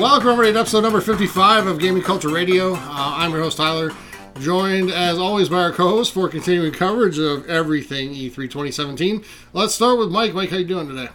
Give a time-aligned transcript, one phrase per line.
[0.00, 2.72] Welcome, everybody, to episode number 55 of Gaming Culture Radio.
[2.74, 3.92] Uh, I'm your host, Tyler,
[4.40, 9.22] joined as always by our co host for continuing coverage of everything E3 2017.
[9.52, 10.32] Let's start with Mike.
[10.32, 11.08] Mike, how you doing today?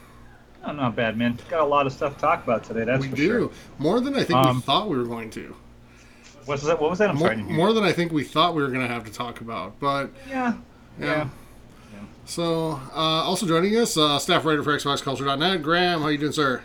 [0.64, 1.40] I'm not bad, man.
[1.50, 2.84] Got a lot of stuff to talk about today.
[2.86, 3.28] That's we for do.
[3.28, 3.52] sure.
[3.80, 5.56] More than I think we Um, thought we were going to.
[6.46, 6.80] What's that?
[6.80, 7.10] What was that?
[7.10, 7.34] I'm More, sorry.
[7.34, 9.12] I didn't hear more than I think we thought we were going to have to
[9.12, 9.80] talk about.
[9.80, 10.12] But.
[10.30, 10.54] Yeah.
[11.00, 11.06] yeah.
[11.92, 12.00] Yeah.
[12.26, 16.02] So, uh, also joining us, uh, staff writer for XboxCulture.net, Graham.
[16.02, 16.62] How you doing, sir?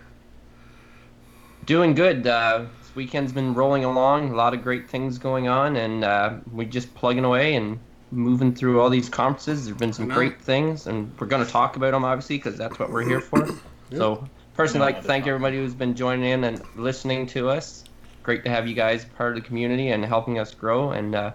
[1.71, 2.27] Doing good.
[2.27, 4.33] Uh, this weekend's been rolling along.
[4.33, 7.79] A lot of great things going on, and uh, we just plugging away and
[8.11, 9.67] moving through all these conferences.
[9.67, 12.81] There've been some great things, and we're going to talk about them obviously because that's
[12.81, 13.49] what we're here for.
[13.93, 17.85] So, personally, I'd like to thank everybody who's been joining in and listening to us.
[18.25, 21.31] Great to have you guys part of the community and helping us grow, and uh,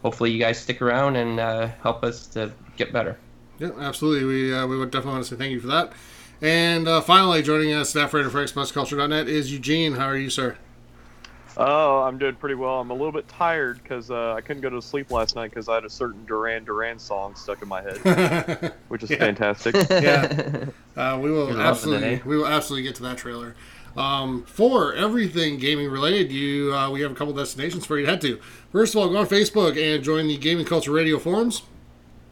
[0.00, 3.18] hopefully, you guys stick around and uh, help us to get better.
[3.58, 4.24] Yeah, absolutely.
[4.24, 5.92] We uh, we would definitely want to say thank you for that.
[6.42, 9.94] And uh, finally, joining us, staff writer for XboxCulture.net is Eugene.
[9.94, 10.56] How are you, sir?
[11.58, 12.80] Oh, I'm doing pretty well.
[12.80, 15.70] I'm a little bit tired because uh, I couldn't go to sleep last night because
[15.70, 19.16] I had a certain Duran Duran song stuck in my head, which is Yeah.
[19.16, 19.74] fantastic.
[19.90, 23.54] yeah, uh, we will You're absolutely we will absolutely get to that trailer.
[23.96, 28.10] Um, for everything gaming related, you uh, we have a couple destinations for you to
[28.12, 28.38] head to.
[28.70, 31.62] First of all, go on Facebook and join the Gaming Culture Radio forums.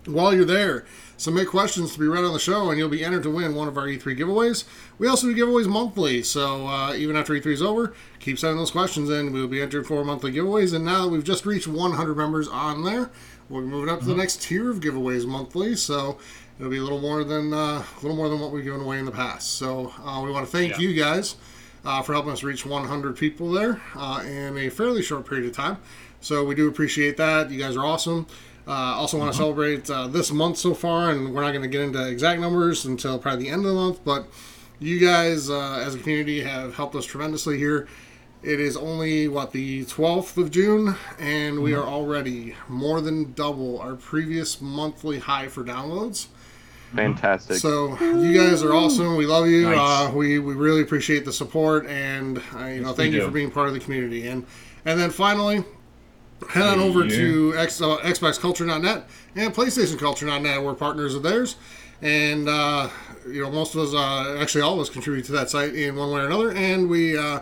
[0.05, 0.84] While you're there,
[1.25, 3.67] submit questions to be read on the show, and you'll be entered to win one
[3.67, 4.64] of our E3 giveaways.
[4.98, 8.70] We also do giveaways monthly, so uh, even after E3 is over, keep sending those
[8.70, 9.33] questions in.
[9.33, 12.84] We'll be entered for monthly giveaways, and now that we've just reached 100 members on
[12.84, 13.11] there,
[13.48, 15.75] we're moving up to the next tier of giveaways monthly.
[15.77, 16.19] So
[16.58, 18.98] it'll be a little more than uh, a little more than what we've given away
[18.98, 19.53] in the past.
[19.53, 20.78] So uh, we want to thank Yeah.
[20.81, 21.36] you guys
[21.86, 25.53] uh, for helping us reach 100 people there uh, in a fairly short period of
[25.56, 25.78] time.
[26.20, 27.50] So we do appreciate that.
[27.50, 28.27] You guys are awesome.
[28.67, 31.69] Uh, also want to celebrate uh, this month so far, and we're not going to
[31.69, 34.00] get into exact numbers until probably the end of the month.
[34.05, 34.27] But
[34.81, 37.87] you guys, uh, as a community, have helped us tremendously here.
[38.43, 43.78] It is only what the 12th of June, and we are already more than double
[43.81, 46.27] our previous monthly high for downloads.
[46.94, 47.56] Fantastic.
[47.56, 49.17] So you guys are awesome.
[49.17, 49.71] We love you.
[49.71, 49.78] Nice.
[49.78, 53.21] Uh, we we really appreciate the support, and uh, you know, Yes, thank we you
[53.21, 53.27] do.
[53.27, 54.27] for being part of the community.
[54.28, 54.47] And
[54.84, 55.65] and then finally,
[56.50, 59.05] head on over to X, uh, XboxCulture.net
[59.37, 60.62] and PlayStationCulture.net.
[60.62, 61.56] We're partners of theirs,
[62.03, 62.88] and uh,
[63.28, 65.97] you know, most of us, uh, actually, all of us contribute to that site in
[65.97, 66.53] one way or another.
[66.53, 67.41] And we, uh,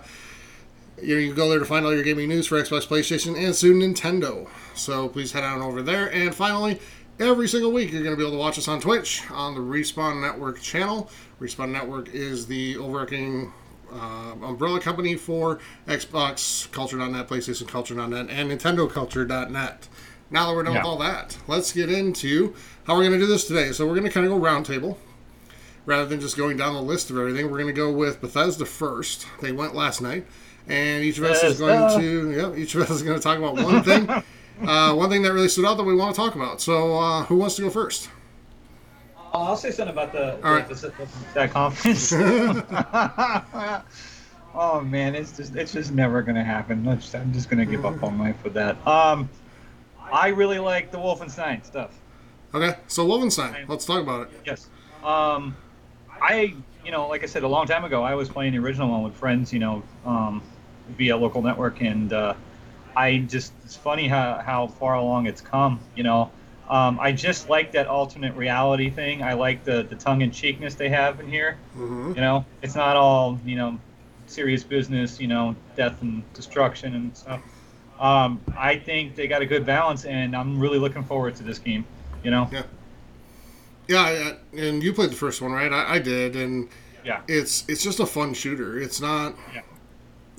[1.00, 3.36] you know, you can go there to find all your gaming news for Xbox, PlayStation,
[3.36, 4.48] and soon Nintendo.
[4.74, 6.12] So please head on over there.
[6.12, 6.80] And finally,
[7.18, 9.60] every single week you're going to be able to watch us on Twitch on the
[9.60, 11.10] Respawn Network channel.
[11.40, 13.52] Respawn Network is the overarching
[13.92, 19.88] uh, umbrella company for Xbox Culture.net, PlayStation Culture.net, and Nintendo Culture.net.
[20.30, 22.54] Now that we're done with all that, let's get into
[22.86, 23.72] how we're going to do this today.
[23.72, 24.96] So we're going to kind of go roundtable
[25.84, 27.50] rather than just going down the list of everything.
[27.50, 29.26] We're going to go with Bethesda first.
[29.40, 30.26] They went last night,
[30.66, 33.38] and each of us is going to yeah, each of us is going to talk
[33.38, 34.08] about one thing,
[34.66, 36.60] uh, one thing that really stood out that we want to talk about.
[36.60, 38.08] So uh, who wants to go first?
[39.34, 40.68] Oh, I'll say something about the, All right.
[40.68, 40.92] the- the-
[41.34, 42.12] that conference.
[44.54, 46.84] oh man, it's just it's just never gonna happen.
[46.84, 48.84] Let's just- I'm just gonna give up on life with that.
[48.86, 49.28] Um,
[50.12, 51.90] I really like the Wolfenstein stuff.
[52.54, 53.66] Okay, so Wolfenstein.
[53.68, 54.40] Let's talk about it.
[54.44, 54.66] Yes.
[55.02, 55.56] Um,
[56.20, 56.54] I,
[56.84, 59.02] you know, like I said a long time ago, I was playing the original one
[59.02, 60.42] with friends, you know, um,
[60.98, 62.34] via local network, and uh,
[62.94, 65.80] I just it's funny how how far along it's come.
[65.96, 66.30] You know,
[66.72, 69.22] um, I just like that alternate reality thing.
[69.22, 71.58] I like the the tongue in cheekness they have in here.
[71.74, 73.78] hmm You know, it's not all you know
[74.26, 75.20] serious business.
[75.20, 77.40] You know, death and destruction and stuff.
[78.00, 81.58] Um, I think they got a good balance, and I'm really looking forward to this
[81.58, 81.84] game.
[82.24, 82.48] You know.
[83.88, 85.72] Yeah, I- and you played the first one, right?
[85.72, 86.68] I, I did, and
[87.04, 87.20] Yeah.
[87.28, 88.78] it's it's just a fun shooter.
[88.78, 89.34] It's not.
[89.54, 89.60] Yeah.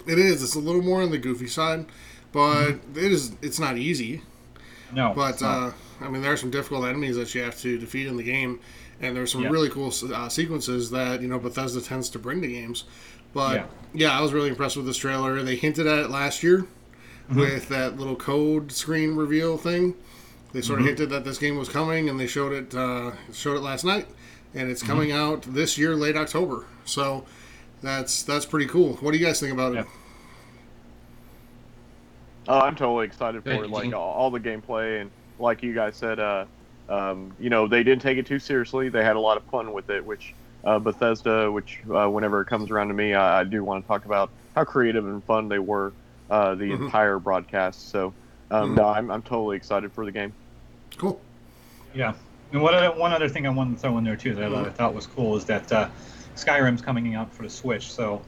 [0.07, 0.41] It is.
[0.44, 1.86] It's a little more on the goofy side,
[2.31, 3.00] but Mm-hmm.
[3.00, 3.33] it is.
[3.41, 4.21] It's not easy.
[4.91, 5.13] No.
[5.15, 5.71] But uh,
[6.03, 8.59] I mean, there are some difficult enemies that you have to defeat in the game,
[9.01, 9.50] and there's some Yeah.
[9.50, 12.83] really cool uh, sequences that you know Bethesda tends to bring to games.
[13.33, 13.65] But yeah.
[13.94, 14.17] Yeah.
[14.19, 15.41] I was really impressed with this trailer.
[15.41, 16.65] They hinted at it last year
[17.29, 17.39] Mm-hmm.
[17.39, 19.95] with that little code screen reveal thing.
[20.51, 20.83] They sort Mm-hmm.
[20.83, 23.85] of hinted that this game was coming, and they showed it uh, showed it last
[23.85, 24.07] night,
[24.53, 24.71] and Mm-hmm.
[24.71, 26.65] it's coming out this year, late October.
[26.85, 27.23] So
[27.81, 28.94] that's that's pretty cool.
[28.97, 29.85] What do you guys think about it?
[32.47, 33.67] Oh, I'm totally excited for.
[33.67, 35.09] Like all, all the gameplay and
[35.44, 36.45] like you guys said, uh,
[36.90, 38.90] um, you know, they didn't take it too seriously.
[38.90, 42.45] They had a lot of fun with it, which uh, Bethesda, which uh, whenever it
[42.48, 45.50] comes around to me, I, I do want to talk about how creative and fun
[45.50, 45.94] they were
[46.30, 46.86] uh, the Mhm.
[46.86, 47.92] entire broadcast.
[47.92, 48.13] So,
[48.50, 48.75] um, Mhm.
[48.75, 50.34] no, I'm, I'm totally excited for the game.
[50.98, 51.22] Cool.
[51.94, 52.13] Yeah.
[52.54, 54.69] And what other, one other thing I wanted to throw in there too that I
[54.69, 55.89] thought was cool is that uh,
[56.36, 57.92] Skyrim's coming out for the Switch.
[57.92, 58.22] So,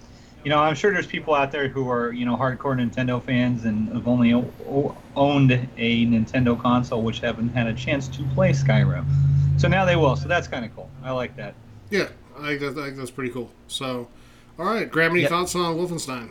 [0.46, 3.66] you know, I'm sure there's people out there who are, you know, hardcore Nintendo fans
[3.66, 8.24] and have only o- o- owned a Nintendo console which haven't had a chance to
[8.36, 9.06] play Skyrim.
[9.58, 10.16] So now they will.
[10.16, 10.88] So that's kind of cool.
[11.04, 11.56] I like that.
[11.90, 12.10] Yeah,
[12.40, 13.50] I think, that, I think that's pretty cool.
[13.68, 14.08] So,
[14.60, 15.32] all right, Graham, any Yep.
[15.32, 16.30] thoughts on Wolfenstein?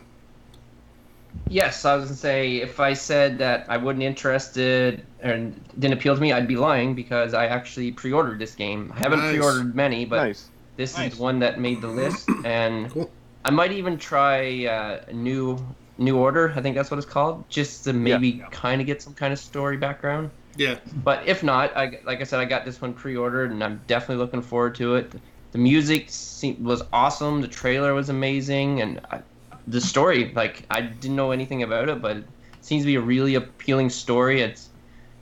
[1.49, 6.15] Yes, I was gonna say if I said that I wasn't interested and didn't appeal
[6.15, 8.93] to me, I'd be lying because I actually pre-ordered this game.
[8.95, 9.31] I haven't Nice.
[9.35, 10.49] pre-ordered many, but nice.
[10.77, 11.13] this Nice.
[11.13, 13.11] is one that made the list, and Cool.
[13.45, 16.53] I might even try uh, a new New Order.
[16.55, 18.47] I think that's what it's called, just to maybe Yeah.
[18.51, 20.31] kind of get some kind of story background.
[20.57, 23.83] Yeah, But if not, I like I said, I got this one pre-ordered, and I'm
[23.87, 25.15] definitely looking forward to it.
[25.51, 27.41] The music se- was awesome.
[27.41, 29.23] The trailer was amazing, and I,
[29.67, 32.29] the story, like I didn't know anything about it, but it
[32.61, 34.41] seems to be a really appealing story.
[34.41, 34.71] It's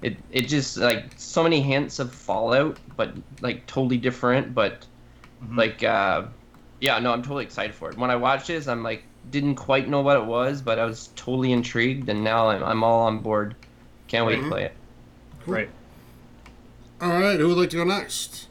[0.02, 4.54] it it just like so many hints of Fallout, but like totally different.
[4.56, 4.88] But
[5.42, 5.58] Mhm.
[5.58, 6.28] like uh,
[6.84, 7.98] yeah, no, I'm totally excited for it.
[7.98, 11.12] When I watched this, I'm like didn't quite know what it was, but I was
[11.16, 13.56] totally intrigued, and now I'm I'm all on board.
[14.08, 14.44] Can't wait Mhm.
[14.44, 14.74] to play it.
[15.48, 15.70] Right.
[17.02, 17.40] all right.
[17.40, 18.48] Who would like to go next?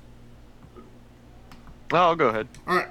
[1.93, 2.49] Oh, I'll go ahead.
[2.67, 2.89] All right,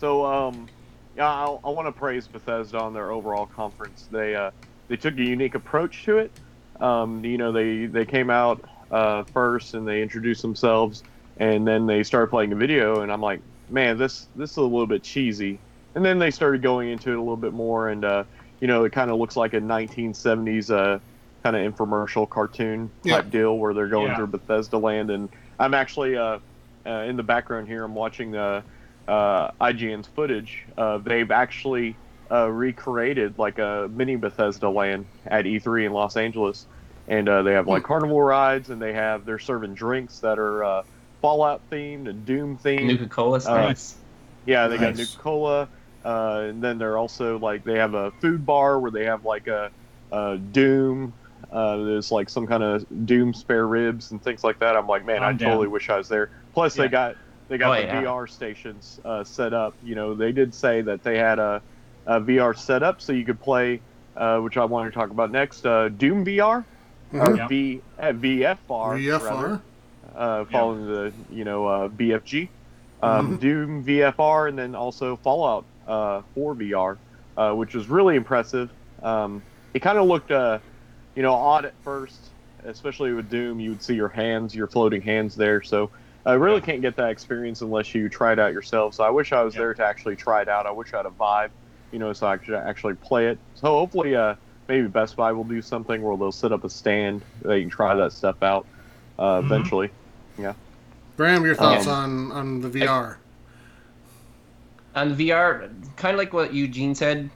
[0.00, 0.68] So, um,
[1.16, 4.08] yeah, I'll, I want to praise Bethesda on their overall conference.
[4.10, 4.50] They uh,
[4.88, 6.32] they took a unique approach to it.
[6.80, 11.04] Um, you know, they they came out uh, first and they introduced themselves,
[11.36, 14.62] and then they started playing a video, and I'm like, man, this this is a
[14.62, 15.62] little bit cheesy.
[15.94, 18.24] And then they started going into it a little bit more, and uh,
[18.60, 21.00] you know, it kind of looks like a 1970s uh,
[21.42, 23.30] kind of infomercial cartoon type Yeah.
[23.30, 24.16] deal where they're going Yeah.
[24.16, 26.40] through Bethesda land, and I'm actually uh,
[26.86, 27.84] uh, in the background here.
[27.84, 28.64] I'm watching the
[29.08, 30.66] uh, IGN's footage.
[30.78, 32.00] Uh, they've actually
[32.30, 36.68] uh, recreated like a mini Bethesda land at E3 in Los Angeles,
[37.08, 40.62] and uh, they have like carnival rides, and they have they're serving drinks that are
[40.64, 40.82] uh,
[41.20, 42.86] Fallout themed and Doom themed.
[42.86, 43.96] Nuka Cola Uh, snacks.
[44.46, 44.98] Yeah, they got Nice.
[44.98, 45.68] Nuka Cola,
[46.04, 49.46] uh, and then they're also like they have a food bar where they have like
[49.46, 49.70] a,
[50.12, 51.12] a Doom.
[51.52, 54.76] Uh, there's like some kind of Doom spare ribs and things like that.
[54.76, 56.30] I'm like, man, I'm I totally wish I was there.
[56.54, 56.84] Plus, Yeah.
[56.84, 57.16] they got
[57.48, 58.02] they got Oh, the yeah.
[58.02, 59.74] VR stations uh, set up.
[59.82, 61.60] You know, they did say that they had a,
[62.06, 63.80] a VR set up so you could play,
[64.16, 65.66] uh, which I wanted to talk about next.
[65.66, 66.64] Uh, Doom VR
[67.12, 67.36] or Mhm.
[67.36, 67.48] Yeah.
[67.48, 68.90] V uh, VFR.
[68.90, 69.60] rather VFR.
[70.14, 72.52] Uh, following the you know uh, BFG,
[73.00, 77.00] um, Doom VFR, and then also Fallout uh, 4 VR,
[77.36, 78.70] uh, which was really impressive.
[79.02, 80.60] Um, it kind of looked uh,
[81.14, 82.32] you know odd at first,
[82.64, 83.60] especially with Doom.
[83.60, 85.62] You would see your hands, your floating hands there.
[85.62, 85.92] So
[86.24, 86.62] I really Yeah.
[86.62, 88.94] can't get that experience unless you try it out yourself.
[88.94, 89.56] So I wish I was Yeah.
[89.56, 90.66] there to actually try it out.
[90.66, 91.52] I wish I had a Vive,
[91.90, 93.40] you know, so I could actually play it.
[93.54, 94.36] So hopefully, uh,
[94.68, 97.70] maybe Best Buy will do something where they'll set up a stand that you can
[97.70, 98.68] try that stuff out
[99.18, 99.44] uh, Mhm.
[99.44, 99.92] eventually.
[101.16, 103.16] Graham, your thoughts Um, on on the VR?
[104.94, 107.30] on VR, kind of like what Eugene said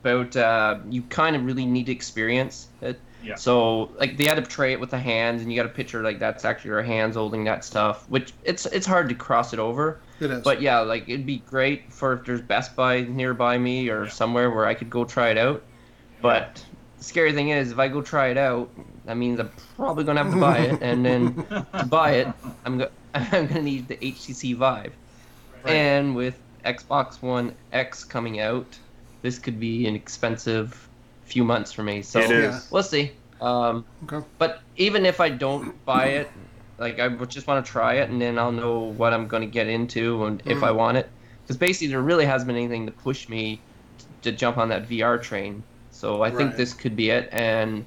[0.00, 3.00] about uh, you kind of really need to experience it.
[3.24, 3.36] Yeah.
[3.36, 6.02] So like they had to portray it with the hands, and you got a picture
[6.02, 9.58] like that's actually your hands holding that stuff, which it's it's hard to cross it
[9.58, 9.98] over.
[10.20, 10.42] It is.
[10.42, 14.10] But yeah, like it'd be great for if there's Best Buy nearby me or Yeah.
[14.10, 15.62] somewhere where I could go try it out.
[16.20, 16.64] But
[16.98, 18.68] the scary thing is, if I go try it out,
[19.04, 21.34] that means I'm probably gonna have to buy it, and then
[21.78, 22.28] to buy it,
[22.64, 24.94] I'm go- I'm gonna need the HTC Vive.
[25.64, 25.74] Right.
[25.74, 28.78] And with Xbox One X coming out,
[29.22, 30.88] this could be an expensive
[31.24, 32.02] few months for me.
[32.02, 32.60] So it Yeah.
[32.70, 33.12] we'll see.
[33.40, 34.24] Um, Okay.
[34.38, 36.30] But even if I don't buy it,
[36.78, 39.42] like I would just want to try it, and then I'll know what I'm going
[39.42, 40.76] to get into and if I Mm.
[40.76, 41.10] want it.
[41.42, 43.60] Because basically, there really hasn't been anything to push me
[44.22, 45.64] to jump on that VR train.
[45.90, 47.28] So I think this could be it.
[47.32, 47.84] And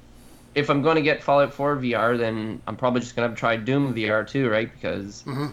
[0.56, 3.56] if I'm going to get Fallout 4 VR, then I'm probably just going to try
[3.56, 4.72] Doom VR too, right?
[4.72, 5.52] Because Mhm.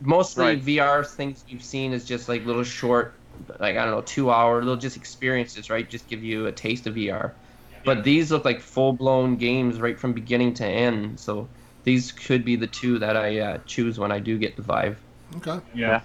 [0.00, 0.58] mostly Right.
[0.58, 3.14] VR things you've seen is just like little short,
[3.60, 5.88] like I don't know, two hour little just experiences, right?
[5.88, 7.36] Just give you a taste of VR.
[7.84, 11.20] But these look like full blown games right from beginning to end.
[11.20, 11.50] So
[11.84, 15.04] these could be the two that I uh, choose when I do get the Vive.
[15.36, 15.58] Okay.
[15.74, 16.02] Yeah.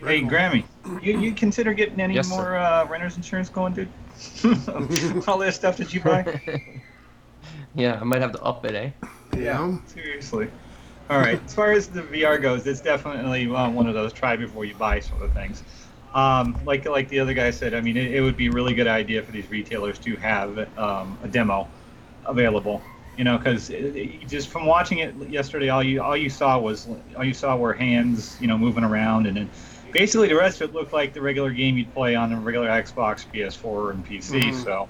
[0.00, 0.26] Very Hey.
[0.26, 0.64] Grammy,
[1.02, 3.88] you, you consider getting any Yes, more uh, renter's insurance going, dude?
[5.28, 6.26] All that stuff that you buy?
[7.74, 8.90] yeah, I might have to up it, eh?
[9.36, 9.76] Yeah.
[9.86, 10.48] Seriously.
[11.10, 11.42] All right.
[11.44, 14.74] As far as the VR goes, it's definitely uh, one of those try before you
[14.74, 15.62] buy sort of things.
[16.14, 18.74] Um, like like the other guy said, I mean, it, it would be a really
[18.74, 21.68] good idea for these retailers to have um, a demo
[22.26, 22.82] available.
[23.16, 23.68] You know, because
[24.26, 27.74] just from watching it yesterday, all you all you saw was all you saw were
[27.74, 29.50] hands, you know, moving around, and then
[29.92, 32.68] basically the rest of it looked like the regular game you'd play on a regular
[32.68, 34.42] Xbox, PS4, and PC.
[34.44, 34.64] Mhm.
[34.64, 34.88] So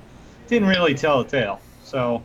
[0.49, 1.61] didn't really tell a tale.
[1.85, 2.23] So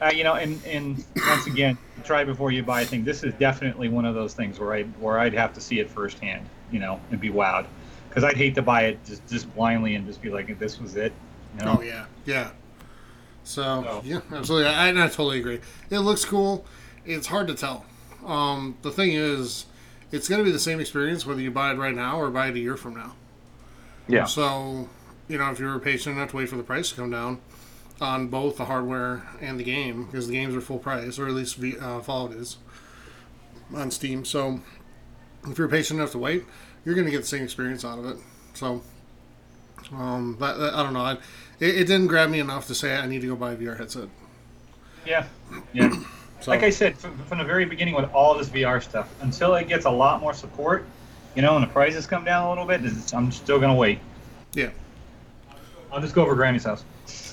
[0.00, 2.80] uh, you know, and and once again, try before you buy.
[2.80, 5.60] I think this is definitely one of those things where I where I'd have to
[5.60, 7.66] see it firsthand, you know, and be wowed.
[8.08, 10.80] because I'd hate to buy it just just blindly and just be like, if this
[10.80, 11.12] was it.
[11.58, 11.76] You know?
[11.78, 12.50] Oh yeah, yeah.
[13.44, 14.68] So So- yeah, absolutely.
[14.68, 15.60] I, I totally agree.
[15.90, 16.64] It looks cool.
[17.04, 17.84] It's hard to tell.
[18.24, 19.66] Um, the thing is,
[20.10, 22.48] it's going to be the same experience whether you buy it right now or buy
[22.48, 23.14] it a year from now.
[24.08, 24.24] Yeah.
[24.24, 24.88] So,
[25.28, 27.40] you know, if you're patient enough to wait for the price to come down
[28.00, 31.32] on both the hardware and the game, because the games are full price, or at
[31.32, 32.58] least v, uh, Fallout is
[33.74, 34.24] on Steam.
[34.24, 34.60] So,
[35.48, 36.44] if you're patient enough to wait,
[36.84, 38.16] you're going to get the same experience out of it.
[38.54, 38.82] So,
[39.92, 41.00] um, that, that- I don't know.
[41.00, 41.12] I,
[41.58, 43.78] it, it didn't grab me enough to say I need to go buy a VR
[43.78, 44.08] headset.
[45.06, 45.26] Yeah,
[45.72, 45.90] yeah.
[46.42, 49.54] So, like I said from, from the very beginning with all this VR stuff, until
[49.54, 50.84] it gets a lot more support,
[51.34, 52.82] you know, and the prices come down a little bit,
[53.14, 54.00] I'm still gonna wait.
[54.52, 54.68] yeah.
[55.90, 56.84] I'll just go over Granny's house.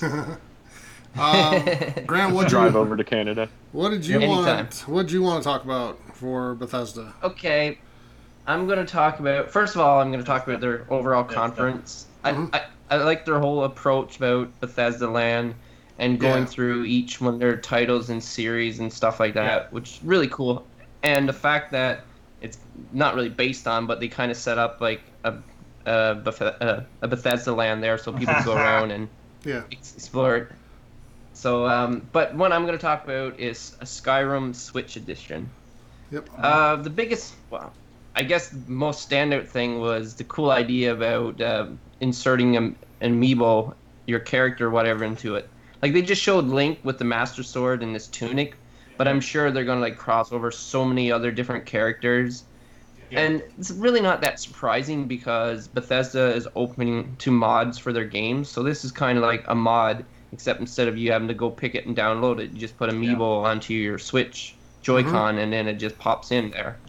[1.18, 1.64] Um,
[2.06, 3.48] Grant, what Drive you, over to Canada.
[3.72, 4.30] what did you Anytime.
[4.56, 4.74] want?
[4.86, 7.12] What did you want to talk about for Bethesda?
[7.22, 7.78] Okay,
[8.46, 9.50] I'm gonna talk about.
[9.50, 12.06] First of all, I'm gonna talk about their overall conference.
[12.24, 12.50] Mhm.
[12.52, 15.54] I, I I like their whole approach about Bethesda Land
[15.98, 16.48] and going Yeah.
[16.48, 19.66] through each one of their titles and series and stuff like that, Yeah.
[19.70, 20.66] which is really cool.
[21.02, 22.00] And the fact that
[22.42, 22.58] it's
[22.92, 25.34] not really based on, but they kind of set up like a
[25.86, 29.06] a, Beth- uh, a Bethesda Land there, so people can go around and
[29.44, 29.62] Yeah.
[29.70, 30.48] explore it.
[31.34, 35.50] So, um, but one I'm going to talk about is a Skyrim Switch edition.
[36.10, 36.28] Yep.
[36.38, 37.72] Uh, the biggest, well,
[38.14, 41.66] I guess the most standout thing was the cool idea about uh,
[42.00, 43.74] inserting an, an amiibo,
[44.06, 45.48] your character, whatever, into it.
[45.82, 48.56] Like they just showed Link with the Master Sword and this tunic,
[48.96, 52.44] but I'm sure they're gonna like cross over so many other different characters.
[53.10, 53.20] Yeah.
[53.20, 58.48] And it's really not that surprising because Bethesda is opening to mods for their games,
[58.48, 61.50] so this is kind of like a mod, except instead of you having to go
[61.50, 65.68] pick it and download it, you just put amiibo onto your Switch Joy-Con, and then
[65.68, 66.82] it just pops in there.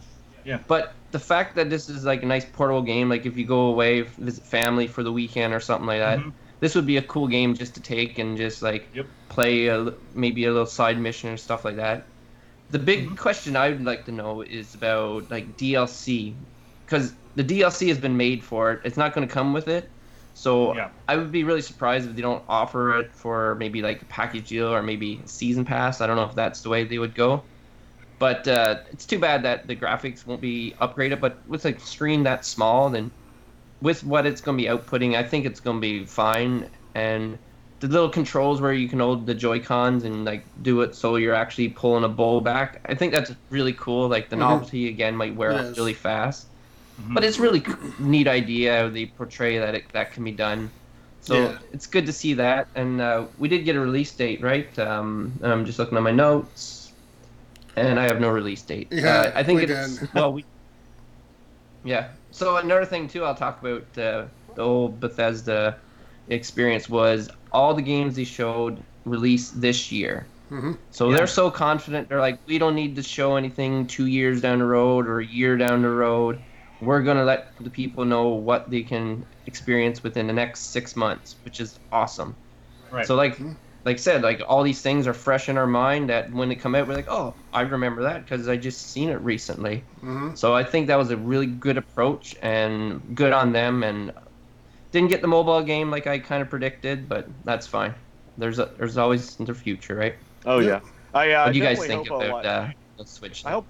[0.44, 0.60] Yeah.
[0.68, 3.68] But the fact that this is like a nice portable game, like if you go
[3.68, 6.34] away visit family for the weekend or something like that, Mhm.
[6.60, 9.06] this would be a cool game just to take and just like Yep.
[9.28, 12.12] play a, maybe a little side mission or stuff like that.
[12.70, 13.14] The big Mm-hmm.
[13.16, 16.46] question I would like to know is about like DLC,
[16.86, 18.80] because the DLC has been made for it.
[18.84, 19.95] It's not going to come with it,
[20.36, 20.90] so Yeah.
[21.08, 24.48] I would be really surprised if they don't offer it for maybe like a package
[24.48, 26.00] deal or maybe season pass.
[26.00, 27.48] I don't know if that's the way they would go.
[28.18, 31.20] But uh, it's too bad that the graphics won't be upgraded.
[31.20, 33.12] But with a screen that small, then
[33.80, 36.70] with what it's going to be outputting, I think it's going to be fine.
[36.94, 37.38] And
[37.80, 41.16] the little controls where you can hold the Joy Cons and like do it so
[41.16, 44.08] you're actually pulling a bowl back, I think that's really cool.
[44.08, 44.40] Like the Mhm.
[44.40, 45.72] novelty again might wear Yes.
[45.72, 46.55] off really fast.
[46.98, 47.14] Mhm.
[47.14, 47.64] But it's really
[47.98, 50.72] neat idea how they portray that it, that can be done.
[51.20, 51.58] So Yeah.
[51.72, 52.68] it's good to see that.
[52.74, 54.76] And uh, we did get a release date, right?
[54.78, 56.94] Um, and I'm just looking at my notes,
[57.76, 58.92] and I have no release date.
[58.92, 60.08] Yeah, uh, I think we it's did.
[60.14, 60.46] well, we
[61.84, 62.14] yeah.
[62.30, 65.82] So another thing too, I'll talk about uh, the old Bethesda
[66.28, 70.32] experience was all the games they showed released this year.
[70.48, 71.16] hmm So Yeah.
[71.16, 72.08] they're so confident.
[72.10, 75.26] They're like, we don't need to show anything two years down the road or a
[75.26, 76.45] year down the road.
[76.80, 81.36] We're gonna let the people know what they can experience within the next six months,
[81.42, 82.38] which is awesome.
[82.90, 83.06] Right.
[83.06, 83.38] So like,
[83.84, 86.10] like I said, like all these things are fresh in our mind.
[86.10, 89.08] That when they come out, we're like, oh, I remember that because I just seen
[89.10, 89.88] it recently.
[90.00, 93.82] hmm So I think that was a really good approach and good on them.
[93.82, 94.12] And
[94.92, 97.94] didn't get the mobile game like I kind of predicted, but that's fine.
[98.36, 100.16] There's a, there's always the future, right?
[100.44, 100.68] Oh Yeah.
[100.68, 100.80] yeah.
[101.14, 102.68] I, uh, What do you guys think about lot- uh,
[102.98, 103.44] the Switch?
[103.44, 103.68] I hope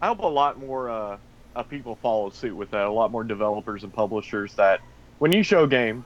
[0.00, 1.18] I hope a lot more uh,
[1.54, 2.86] uh, people follow suit with that.
[2.86, 4.80] A lot more developers and publishers that
[5.18, 6.04] when you show a game,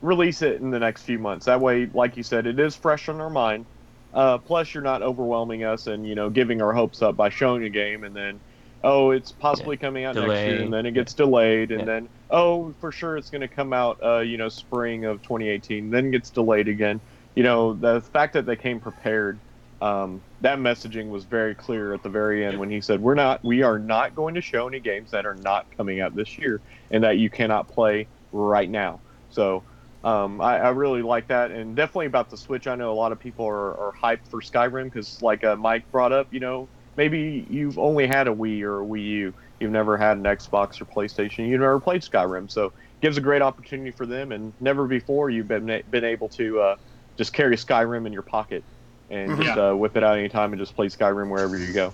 [0.00, 1.46] release it in the next few months.
[1.46, 3.66] That way, like you said, it is fresh on our mind.
[4.12, 7.64] Uh, plus, you're not overwhelming us and you know giving our hopes up by showing
[7.64, 8.40] a game and then,
[8.82, 11.86] oh, it's possibly coming out next year, and then it gets delayed, and Yeah.
[11.86, 15.90] then oh, for sure it's going to come out, uh, you know, spring of 2018,
[15.90, 17.00] then gets delayed again.
[17.34, 19.40] You know, the fact that they came prepared
[19.80, 23.42] um, that messaging was very clear at the very end when he said, "We're not,
[23.42, 26.60] we are not going to show any games that are not coming out this year,
[26.90, 29.62] and that you cannot play right now." So
[30.04, 32.66] um, I, I really like that, and definitely about the Switch.
[32.66, 35.90] I know a lot of people are, are hyped for Skyrim because, like uh, Mike
[35.90, 39.70] brought up, you know, maybe you've only had a Wii or a Wii U, you've
[39.70, 43.92] never had an Xbox or PlayStation, you've never played Skyrim, so gives a great opportunity
[43.92, 46.76] for them, and never before you've been been able to uh,
[47.16, 48.62] just carry Skyrim in your pocket
[49.10, 49.42] and Mhm.
[49.42, 51.92] just uh, whip it out anytime and just play Skyrim wherever you go.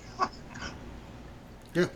[1.74, 1.86] Yeah.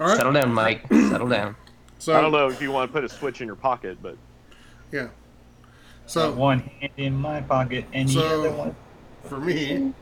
[0.00, 0.16] All right.
[0.16, 0.86] Settle down, Mike.
[0.92, 1.56] Settle down.
[1.98, 4.16] So I don't know if you want to put a Switch in your pocket, but
[4.92, 5.02] Yeah.
[5.04, 5.10] Got
[6.06, 8.76] So one hand in my pocket and the other one.
[9.24, 9.92] for me,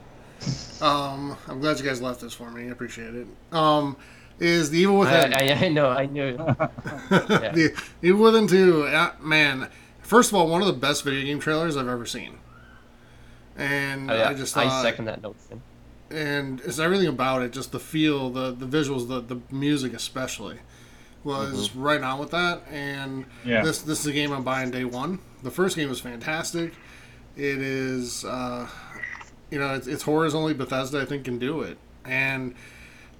[0.82, 2.64] um, I'm glad you guys left this for me.
[2.68, 3.26] I appreciate it.
[3.52, 3.96] Um,
[4.40, 5.32] is the Evil Within.
[5.32, 6.36] I, I, I know, I knew.
[7.08, 7.72] the
[8.02, 9.68] Evil Within 2, uh, man.
[10.02, 12.38] First of all, one of the best video game trailers I've ever seen.
[13.56, 14.28] And Oh, yeah.
[14.30, 15.62] I just thought, I second that notion.
[16.10, 20.58] and it's everything about it, just the feel, the the visuals, the the music especially,
[21.22, 22.62] was right on with that.
[22.70, 23.62] And Yeah.
[23.62, 25.20] this this is a game I'm buying day one.
[25.42, 26.72] The first game was fantastic.
[27.36, 28.68] It is, uh,
[29.50, 31.78] you know, it's, it's horrors only Bethesda I think can do it.
[32.04, 32.54] And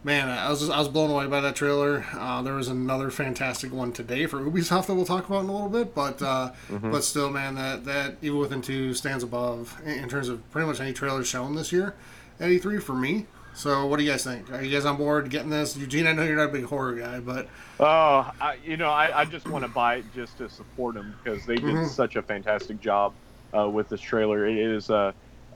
[0.05, 2.05] man, I was just, I was blown away by that trailer.
[2.13, 5.53] Uh, there was another fantastic one today for Ubisoft that we'll talk about in a
[5.53, 9.93] little bit, but uh, but still, man, that that Evil Within two stands above in,
[10.05, 11.95] in terms of pretty much any trailer shown this year
[12.41, 13.27] at E3 for me.
[13.57, 14.53] So, what do you guys think?
[14.53, 15.77] Are you guys on board getting this?
[15.77, 17.47] Eugene, I know you're not a big horror guy, but
[17.79, 21.15] Oh, I, you know, I, I just want to buy it just to support them
[21.23, 21.89] because they did Mhm.
[21.89, 23.13] such a fantastic job
[23.57, 24.45] uh, with this trailer.
[24.47, 24.91] It is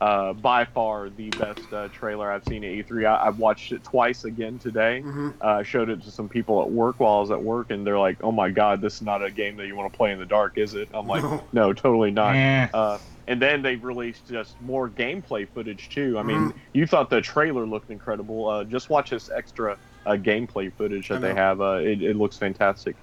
[0.01, 3.05] uh, by far the best uh, trailer I've seen at E3.
[3.05, 5.01] I, I've watched it twice again today.
[5.05, 5.33] Mhm.
[5.41, 7.99] Uh, showed it to some people at work while I was at work, and they're
[7.99, 10.19] like, "Oh my God, this is not a game that you want to play in
[10.19, 11.43] the dark, is it?" I'm like, No.
[11.51, 12.67] "No, totally not." Eh.
[12.73, 16.17] Uh, and then they've released just more gameplay footage too.
[16.17, 16.53] I mean, Mhm.
[16.73, 18.47] you thought the trailer looked incredible.
[18.49, 21.59] Uh, just watch this extra uh, gameplay footage that they have.
[21.61, 22.95] Uh, it, it looks fantastic.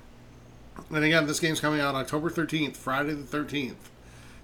[0.91, 3.75] And again, this game's coming out October 13th, Friday the 13th,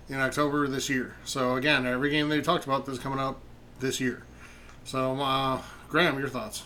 [0.09, 1.15] in October this year.
[1.25, 3.41] So again, every game they talked about is coming up
[3.81, 4.23] this year.
[4.85, 6.65] So, uh, Graham, your thoughts?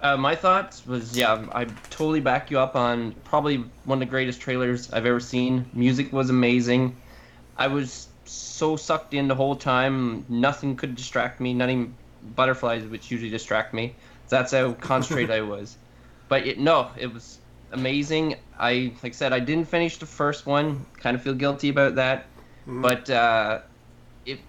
[0.00, 4.10] Uh, my thoughts was yeah, I totally back you up on probably one of the
[4.10, 5.66] greatest trailers I've ever seen.
[5.72, 6.96] Music was amazing.
[7.56, 10.24] I was so sucked in the whole time.
[10.28, 11.52] Nothing could distract me.
[11.52, 11.94] Not even
[12.36, 13.96] butterflies, which usually distract me.
[14.28, 15.76] That's how concentrated I was.
[16.28, 17.37] But it, no, it was
[17.72, 18.36] amazing.
[18.58, 20.86] I like I said, I didn't finish the first one.
[21.00, 22.26] Kind of feel guilty about that.
[22.66, 22.82] Mhm.
[22.82, 23.60] But uh,
[24.24, 24.40] if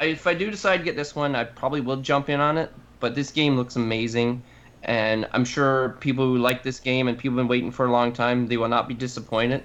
[0.00, 2.72] if I do decide to get this one, I probably will jump in on it.
[3.00, 4.42] But this game looks amazing,
[4.82, 7.90] and I'm sure people who like this game and people have been waiting for a
[7.92, 9.62] long time, they will not be disappointed.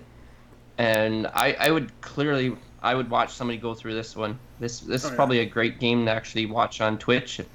[0.77, 4.39] And I, I would clearly, I would watch somebody go through this one.
[4.59, 5.15] This this Oh, is yeah.
[5.15, 7.47] probably a great game to actually watch on Twitch, if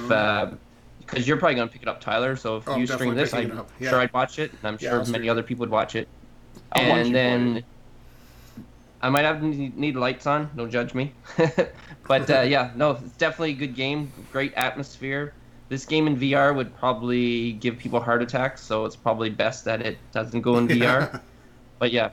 [0.00, 0.10] Mhm.
[0.10, 0.46] uh,
[1.08, 2.36] because you're probably gonna pick it up, Tyler.
[2.36, 3.90] So if Oh, you stream this, I'm yeah.
[3.90, 5.94] sure I'd watch it, and I'm Yeah, sure I'll stream many other people would watch
[5.96, 6.08] it.
[6.72, 7.64] I'll and you then play
[9.00, 10.50] I might have need, need lights on.
[10.56, 11.12] Don't judge me.
[12.08, 14.10] but uh, yeah, no, it's definitely a good game.
[14.32, 15.34] Great atmosphere.
[15.68, 19.82] This game in VR would probably give people heart attacks, so it's probably best that
[19.82, 21.20] it doesn't go in VR.
[21.78, 22.10] But yeah,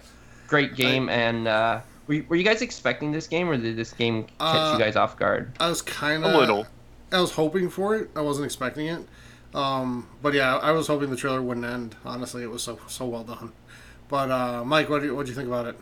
[0.48, 1.10] great game.
[1.10, 4.34] And uh, were, you, were you guys expecting this game, or did this game catch
[4.40, 5.54] Uh, you guys off guard?
[5.60, 6.68] I was kind of A little.
[7.12, 8.10] I was hoping for it.
[8.16, 9.08] I wasn't expecting it.
[9.54, 11.96] Um, but yeah, I was hoping the trailer wouldn't end.
[12.06, 13.54] Honestly, it was so so well done.
[14.10, 15.78] But uh, Mike, what do you what do you think about it?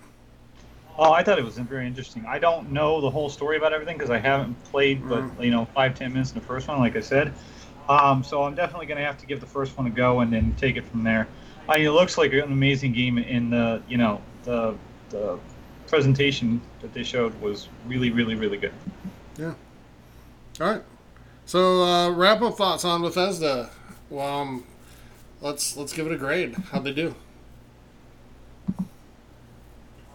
[0.97, 2.23] Oh, I thought it was very interesting.
[2.27, 5.65] I don't know the whole story about everything because I haven't played, but you know,
[5.73, 7.33] five ten minutes in the first one, like I said.
[7.89, 10.31] Um, so I'm definitely going to have to give the first one a go and
[10.31, 11.27] then take it from there.
[11.67, 14.75] I mean, it looks like an amazing game, in the you know the
[15.09, 15.39] the
[15.87, 18.73] presentation that they showed was really, really, really good.
[19.37, 19.53] Yeah.
[20.61, 20.83] All right.
[21.45, 23.69] So uh, wrap up thoughts on Bethesda.
[24.09, 24.63] Well, um,
[25.41, 26.55] let's let's give it a grade.
[26.71, 27.13] How'd they do?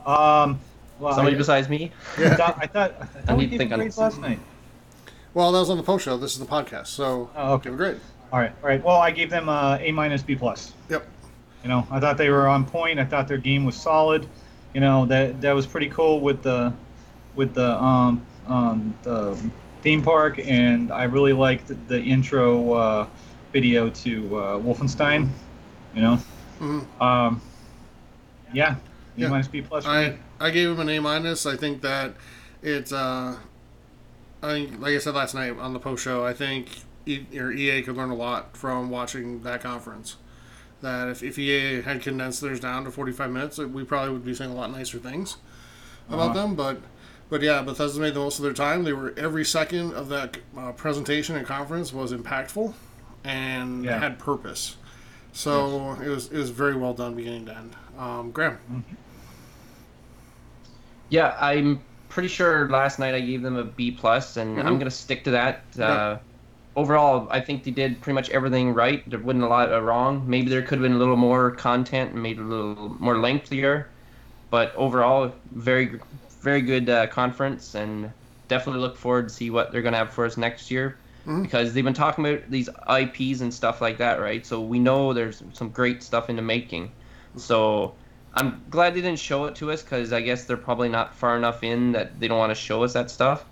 [0.07, 0.59] Um,
[0.99, 1.93] well, Somebody I, besides me?
[2.17, 4.01] I thought I thought, I thought we need to gave think on grades this.
[4.01, 4.41] last night.
[5.35, 6.17] Well, that was on the post show.
[6.17, 6.87] This is the podcast.
[6.89, 7.65] So Oh, okay.
[7.65, 8.01] give it a grade.
[8.33, 8.83] All right, all right.
[8.83, 10.73] Well, I gave them uh, A minus B plus.
[10.89, 11.07] Yep.
[11.63, 12.99] You know, I thought they were on point.
[12.99, 14.27] I thought their game was solid.
[14.75, 16.73] You know, that that was pretty cool with the
[17.35, 19.39] with the um, um the
[19.83, 23.07] theme park, and I really liked the, the intro uh,
[23.53, 25.29] video to uh, Wolfenstein.
[25.95, 26.19] You know,
[26.61, 27.01] Mhm.
[27.03, 27.41] um,
[28.53, 28.77] yeah, A
[29.21, 29.29] Yeah.
[29.29, 29.87] minus B plus.
[29.87, 31.47] I I gave him an A minus.
[31.47, 32.15] I think that
[32.63, 33.37] it's uh,
[34.43, 36.25] I think like I said last night on the post show.
[36.25, 36.69] I think
[37.07, 40.17] e, or EA could learn a lot from watching that conference.
[40.81, 44.25] That if, if EA had condensed theirs down to forty five minutes, we probably would
[44.25, 45.39] be saying a lot nicer things
[46.09, 46.35] about Uh-huh.
[46.47, 46.55] them.
[46.55, 46.81] But
[47.31, 48.85] but yeah, Bethesda made the most of their time.
[48.85, 52.75] They were every second of that uh, presentation and conference was impactful
[53.25, 53.99] and Yeah.
[53.99, 54.77] had purpose.
[55.33, 57.77] So it was it was very well done beginning to end.
[57.99, 58.59] Um, Graham.
[61.11, 64.79] Yeah, I'm pretty sure last night I gave them a B plus, and I'm Mhm.
[64.81, 65.63] gonna stick to that.
[65.77, 65.87] Yeah.
[65.93, 66.19] Uh,
[66.77, 69.09] overall, I think they did pretty much everything right.
[69.09, 70.25] There wasn't a lot wrong.
[70.27, 73.19] Maybe there could have been a little more content and made it a little more
[73.19, 73.89] lengthier,
[74.51, 75.99] but overall, very,
[76.41, 78.13] very good uh, conference, and
[78.49, 80.97] definitely look forward to see what they're gonna have for us next year.
[81.27, 81.43] Mhm.
[81.43, 84.47] Because they've been talking about these IPs and stuff like that, right?
[84.47, 86.91] So we know there's some great stuff in the making.
[87.37, 87.95] So
[88.35, 91.37] I'm glad they didn't show it to us because I guess they're probably not far
[91.37, 93.45] enough in that they don't want to show us that stuff.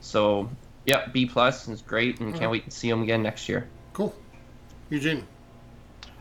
[0.00, 0.50] So,
[0.84, 3.68] yeah, B plus is great, and can't wait to see them again next year.
[3.92, 4.14] Cool.
[4.90, 5.26] Eugene.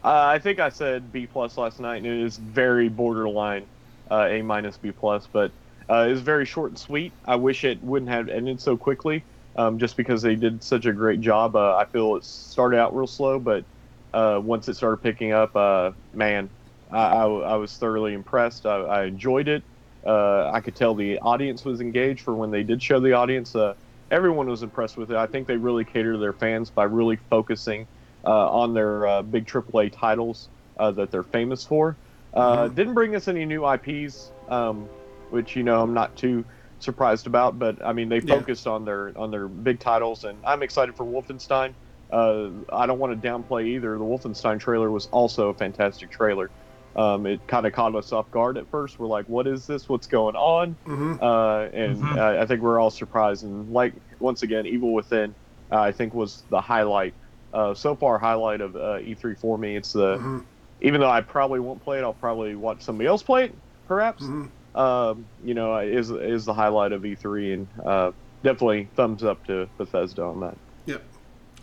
[0.04, 3.66] Uh, I think I said B plus last night, and it is very borderline
[4.10, 5.52] uh, A minus B plus, but
[5.92, 7.14] uh, it's very short and sweet.
[7.26, 9.26] I wish it wouldn't have ended so quickly,
[9.58, 11.56] um, just because they did such a great job.
[11.56, 13.66] Uh, I feel it started out real slow, but
[14.14, 16.52] uh, once it started picking up, uh, man,
[16.92, 18.66] I, I, I was thoroughly impressed.
[18.66, 19.64] I, I enjoyed it.
[20.06, 23.56] Uh, I could tell the audience was engaged for when they did show the audience.
[23.56, 23.76] Uh,
[24.10, 25.18] everyone was impressed with it.
[25.18, 27.88] I think they really cater to their fans by really focusing
[28.26, 32.00] uh, on their uh, big AAA titles uh, that they're famous for.
[32.34, 32.76] Uh, Mhm.
[32.76, 34.90] Didn't bring us any new IPs, um,
[35.32, 36.46] which you know I'm not too
[36.80, 37.60] surprised about.
[37.60, 38.36] But I mean, they Yeah.
[38.36, 41.76] focused on their on their big titles, and I'm excited for Wolfenstein.
[42.12, 43.98] Uh, I don't want to downplay either.
[43.98, 46.52] The Wolfenstein trailer was also a fantastic trailer.
[46.96, 49.00] Um, it kind of caught us off guard at first.
[49.00, 49.88] We're like, "What is this?
[49.88, 52.18] What's going on?" hmm uh, and Mhm.
[52.18, 53.44] uh, I think we're all surprised.
[53.44, 55.36] And like once again, Evil Within,
[55.72, 57.16] uh, I think was the highlight
[57.54, 58.20] uh, so far.
[58.20, 59.76] Highlight of uh, E3 for me.
[59.78, 60.40] It's the hmm
[60.82, 64.34] even though I probably won't play it, I'll probably watch somebody else play it, perhaps.
[64.76, 68.12] Um, you know, is is the highlight of E3, and uh,
[68.44, 70.58] definitely thumbs up to Bethesda on that.
[70.86, 71.04] Yep.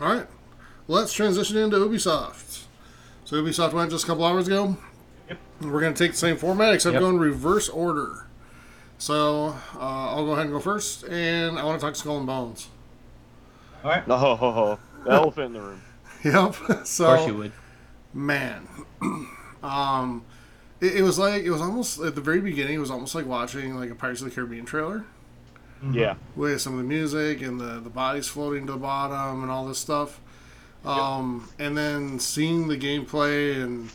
[0.00, 0.26] All right.
[0.88, 2.64] Let's transition into Ubisoft.
[3.24, 4.76] So Ubisoft went just a couple hours ago.
[5.28, 5.38] Yep.
[5.62, 7.00] We're going to take the same format except Yep.
[7.00, 8.26] go in reverse order.
[8.98, 12.26] So uh, I'll go ahead and go first, and I want to talk Skull and
[12.26, 12.68] Bones.
[13.84, 14.06] All right.
[14.08, 14.78] No, ho, ho, ho.
[15.04, 15.82] the elephant in the room.
[16.24, 16.54] Yep.
[16.86, 17.52] So Of course you would.
[18.12, 18.66] man
[19.62, 20.24] um
[20.80, 23.26] it, it was like it was almost at the very beginning it was almost like
[23.26, 25.04] watching like a pirates of the caribbean trailer.
[25.92, 29.50] Yeah, with some of the music and the the bodies floating to the bottom and
[29.50, 30.20] all this stuff.
[30.84, 33.90] Um and then seeing the gameplay and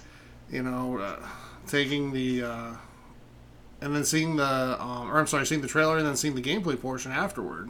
[0.50, 1.28] you know uh,
[1.68, 2.76] taking the uh
[3.82, 6.42] and then seeing the um, or i'm sorry seeing the trailer and then seeing the
[6.42, 7.70] gameplay portion afterward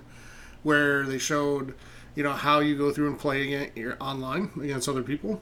[0.62, 1.74] where they showed
[2.16, 5.42] you know how you go through and play again online against other people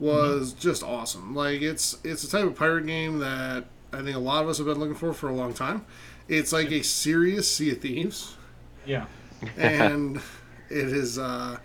[0.00, 1.34] was just awesome.
[1.34, 4.58] Like it's it's a type of pirate game that i think a lot of us
[4.58, 5.84] have been looking for for a long time.
[6.28, 8.36] It's like a serious sea of thieves.
[8.86, 9.06] Yeah.
[9.56, 10.16] and
[10.70, 11.58] it is uh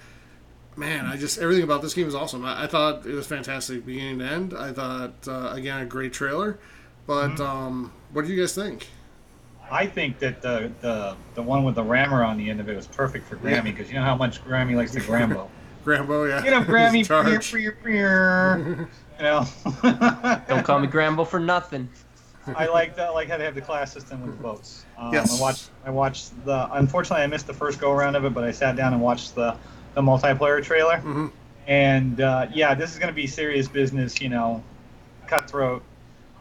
[0.75, 2.45] man i just everything about this game is awesome.
[2.45, 4.53] I, I thought it was fantastic beginning to end.
[4.53, 6.59] I thought uh, again a great trailer.
[7.07, 8.87] But um what do you guys think?
[9.71, 12.75] I think that the, the the one with the rammer on the end of it
[12.75, 15.47] was perfect for Grammy because you know how much Grammy likes the Grambo.
[15.85, 16.41] Grambo, yeah.
[16.43, 16.99] Get up, Grammy.
[16.99, 17.51] His Peer, charge.
[17.51, 18.87] peer, peer.
[19.17, 19.45] You know.
[20.47, 21.89] Don't call me Grambo for nothing.
[22.55, 23.07] I like that.
[23.07, 24.85] I like how they have the class system with boats.
[24.97, 25.37] Um, Yes.
[25.37, 25.69] I watched.
[25.85, 26.69] I watched the.
[26.73, 29.35] Unfortunately, I missed the first go around of it, but I sat down and watched
[29.35, 29.55] the
[29.93, 30.97] the multiplayer trailer.
[30.97, 31.31] Mhm.
[31.67, 34.19] And uh, yeah, this is going to be serious business.
[34.21, 34.63] You know,
[35.27, 35.83] cutthroat.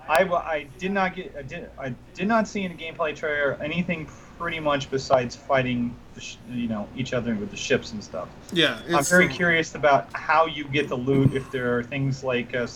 [0.09, 1.35] I, w- I did not get.
[1.39, 1.71] I did.
[1.79, 5.95] I did not see in the gameplay trailer anything pretty much besides fighting.
[6.15, 8.29] The sh- you know each other with the ships and stuff.
[8.53, 11.35] Yeah, I'm very curious about how you get the loot.
[11.35, 12.67] If there are things like uh,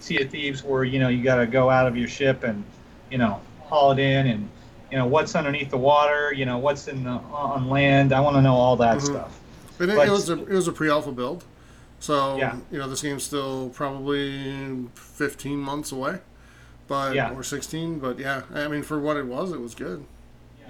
[0.00, 2.64] Sea of Thieves, where you know you got to go out of your ship and
[3.10, 4.48] you know haul it in, and
[4.90, 8.12] you know what's underneath the water, you know what's in the, on land.
[8.12, 9.02] I want to know all that Mhm.
[9.02, 9.40] stuff.
[9.78, 11.44] It, But- it was a it was a pre-alpha build,
[12.00, 12.56] so Yeah.
[12.70, 16.18] you know this game's still probably 15 months away,
[16.88, 17.32] but Yeah.
[17.32, 17.98] or 16.
[17.98, 20.04] But yeah, I mean for what it was, it was good.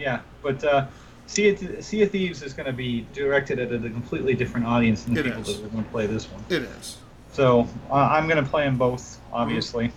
[0.00, 0.86] Yeah, but uh,
[1.26, 5.04] sea, of, sea of Thieves is going to be directed at a completely different audience
[5.04, 5.58] than the It people is.
[5.58, 6.42] that are going to play this one.
[6.48, 6.96] It is.
[7.32, 9.92] So uh, I'm going to play them both, obviously.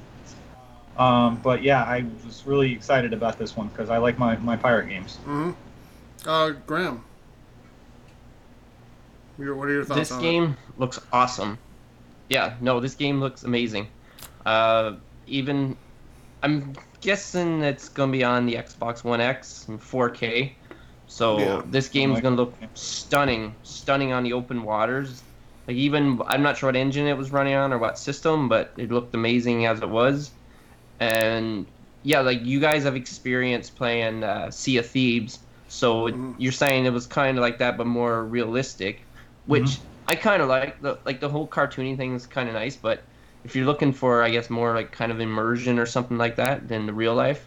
[0.97, 4.55] Um, but yeah, I was really excited about this one because I like my, my
[4.55, 5.15] pirate games.
[5.17, 5.51] hmm
[6.25, 7.03] Uh, Graham,
[9.39, 11.57] your, what are your thoughts This on game looks awesome.
[12.29, 13.87] Yeah, no, this game looks amazing.
[14.45, 14.93] Uh,
[15.25, 15.75] even,
[16.43, 20.53] I'm guessing it's gonna be on the Xbox One X in 4K.
[21.07, 21.61] So Yeah.
[21.69, 25.21] this game's Like- gonna look stunning, stunning on the open waters.
[25.67, 28.71] Like even, I'm not sure what engine it was running on or what system, but
[28.77, 30.31] it looked amazing as it was.
[30.99, 31.65] And
[32.03, 36.35] yeah, like you guys have experience playing uh, Sea of Thieves, so it, Mhm.
[36.37, 39.01] you're saying it was kind of like that, but more realistic,
[39.45, 40.81] which I kind of like.
[40.81, 43.01] The like the whole cartoony thing is kind of nice, but
[43.43, 46.67] if you're looking for, I guess, more like kind of immersion or something like that
[46.67, 47.45] than the real life.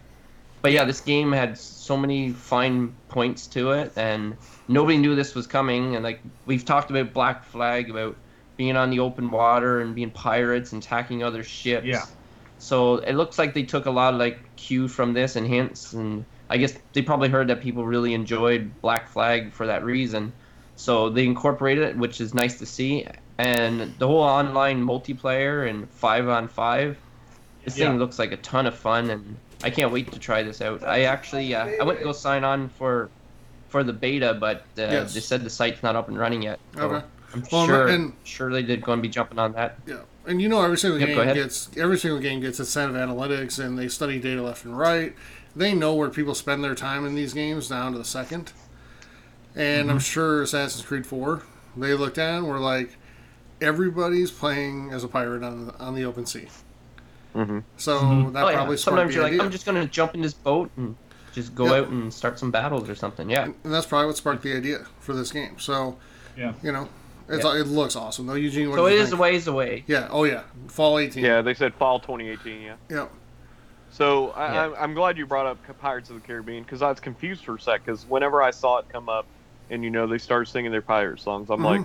[0.62, 4.36] But yeah, this game had so many fine points to it, and
[4.68, 5.94] nobody knew this was coming.
[5.94, 8.16] And like we've talked about Black Flag, about
[8.56, 11.86] being on the open water and being pirates and attacking other ships.
[11.86, 12.04] Yeah.
[12.58, 15.92] So it looks like they took a lot of like cue from this and hints,
[15.92, 20.32] and I guess they probably heard that people really enjoyed Black Flag for that reason.
[20.74, 23.06] So they incorporated it, which is nice to see.
[23.38, 26.96] And the whole online multiplayer and five on five,
[27.64, 27.88] this Yeah.
[27.90, 30.82] thing looks like a ton of fun, and I can't wait to try this out.
[30.84, 33.10] I actually uh, I went to go sign on for
[33.68, 35.12] for the beta, but uh, Yes.
[35.14, 36.58] they said the site's not up and running yet.
[36.76, 37.04] So Okay.
[37.34, 39.76] I'm Well, sure, and- sure they did going to be jumping on that.
[39.86, 39.96] Yeah,
[40.26, 42.94] and you know every single Yep, game gets every single game gets a set of
[42.94, 45.14] analytics, and they study data left and right.
[45.54, 48.52] They know where people spend their time in these games down to the second.
[49.54, 49.90] And Mm-hmm.
[49.90, 51.42] I'm sure Assassin's Creed 4,
[51.78, 52.96] they looked at and were like,
[53.60, 56.48] everybody's playing as a pirate on on the open sea.
[57.34, 57.62] Mhm.
[57.76, 58.52] So that Oh, probably yeah.
[58.54, 59.40] sparked Sometimes the you're like.
[59.40, 60.96] I'm just going to jump in this boat and
[61.34, 61.80] just go Yeah.
[61.82, 63.28] out and start some battles or something.
[63.28, 63.44] Yeah.
[63.44, 65.58] and that's probably what sparked the idea for this game.
[65.58, 65.96] So
[66.36, 66.52] Yeah.
[66.62, 66.88] you know,
[67.28, 67.56] it's Yeah.
[67.60, 68.34] it looks awesome though.
[68.34, 69.20] Eugene, what So do it you is a think?
[69.20, 69.84] ways away.
[69.86, 70.08] Yeah.
[70.10, 70.42] Oh yeah.
[70.68, 71.24] Fall 18.
[71.24, 72.62] Yeah, they said fall 2018.
[72.62, 72.74] Yeah.
[72.88, 73.06] Yeah.
[73.90, 74.64] So I, Yeah.
[74.64, 77.54] I'm, I'm glad you brought up Pirates of the Caribbean because I was confused for
[77.56, 77.84] a sec.
[77.84, 79.26] Because whenever I saw it come up,
[79.68, 81.64] and you know they started singing their pirate songs, I'm Mhm.
[81.64, 81.80] like,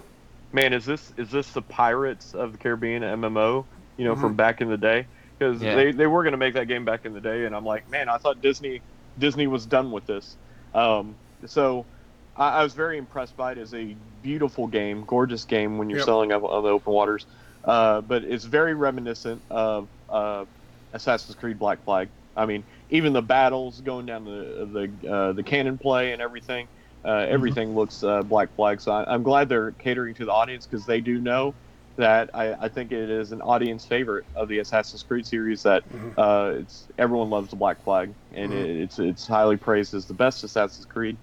[0.54, 3.68] man, is this is this the Pirates of the Caribbean MMO?
[3.98, 5.08] You know, from back in the day?
[5.38, 5.76] Because Yeah.
[5.76, 7.90] they, they were going to make that game back in the day, and I'm like,
[7.90, 8.84] man, I thought Disney
[9.18, 10.38] Disney was done with this.
[10.74, 11.88] Um, so
[12.36, 16.00] I, I was very impressed by it as a beautiful game, gorgeous game when you're
[16.00, 16.00] Yep.
[16.00, 17.26] sailing up on the open waters.
[17.64, 20.46] Uh, but it's very reminiscent of uh,
[20.94, 22.10] Assassin's Creed Black Flag.
[22.36, 26.70] I mean, even the battles going down the the uh, the cannon play and everything,
[27.06, 28.82] uh, everything looks uh, Black Flag.
[28.82, 31.56] So I, I'm glad they're catering to the audience because they do know
[31.98, 35.64] that I, I think it is an audience favorite of the Assassin's Creed series.
[35.64, 36.14] That Mhm.
[36.18, 38.66] uh, it's everyone loves the Black Flag and Mhm.
[38.66, 41.18] it, it's it's highly praised as the best Assassin's Creed.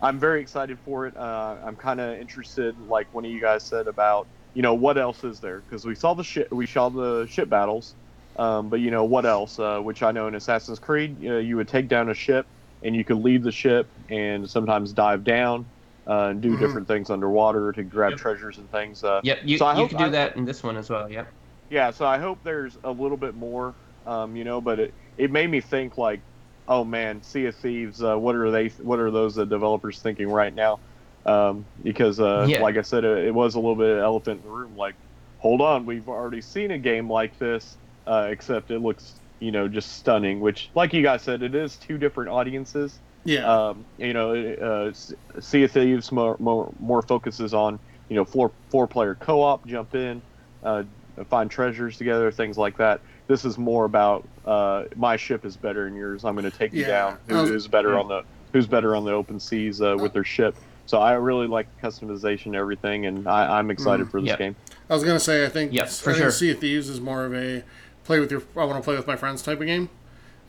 [0.00, 1.16] I'm very excited for it.
[1.16, 4.98] Uh, I'm kind of interested, like one of you guys said about, you know, what
[4.98, 5.62] else is there?
[5.62, 7.96] Because we saw the ship, we saw the ship battles,
[8.36, 9.58] um, but you know what else?
[9.58, 12.46] Uh, which I know in Assassin's Creed, know, you would take down a ship
[12.84, 15.66] and you could leave the ship and sometimes dive down
[16.06, 16.60] uh, and do Mhm.
[16.60, 18.20] different things underwater to grab Yep.
[18.20, 19.02] treasures and things.
[19.02, 19.38] Uh, Yep.
[19.44, 21.10] You, So I you hope- can do I- that in this one as well.
[21.10, 21.32] Yep.
[21.70, 23.74] yeah, so I hope there's a little bit more,
[24.06, 26.20] um, you know, but it, it made me think like,
[26.68, 30.28] oh man, Sea of Thieves, uh, what are they, what are those uh, developers thinking
[30.28, 30.78] right now?
[31.24, 32.60] Um, because, uh, Yeah.
[32.60, 34.76] like I said, it, it was a little bit of elephant in the room.
[34.76, 34.96] Like,
[35.38, 39.68] hold on, we've already seen a game like this, uh, except it looks, you know,
[39.68, 40.40] just stunning.
[40.40, 42.98] Which, like you guys said, it is two different audiences.
[43.24, 43.46] Yeah.
[43.50, 48.50] Um, you know, uh, Sea of Thieves more, more more focuses on you know four
[48.70, 50.20] four player co op, jump in,
[50.62, 50.84] uh,
[51.30, 53.00] find treasures together, things like that.
[53.26, 56.24] This is more about uh, my ship is better than yours.
[56.24, 57.16] I'm going to take you down.
[57.28, 58.00] Who, was- who's better Yeah.
[58.00, 60.54] on the Who's better on the open seas uh, with their ship?
[60.86, 64.10] So I really like customization and everything, and I, I'm excited Mm.
[64.12, 64.38] for this Yep.
[64.38, 64.56] game.
[64.88, 66.30] I was gonna say I think Yeah, I for think sure.
[66.30, 67.64] Sea of Thieves is more of a
[68.04, 69.88] play with your I want to play with my friends type of game,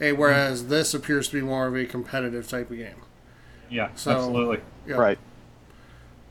[0.01, 2.95] a, whereas this appears to be more of a competitive type of game.
[3.69, 4.59] Yeah, So- absolutely.
[4.87, 4.95] Yeah.
[4.95, 5.19] Right.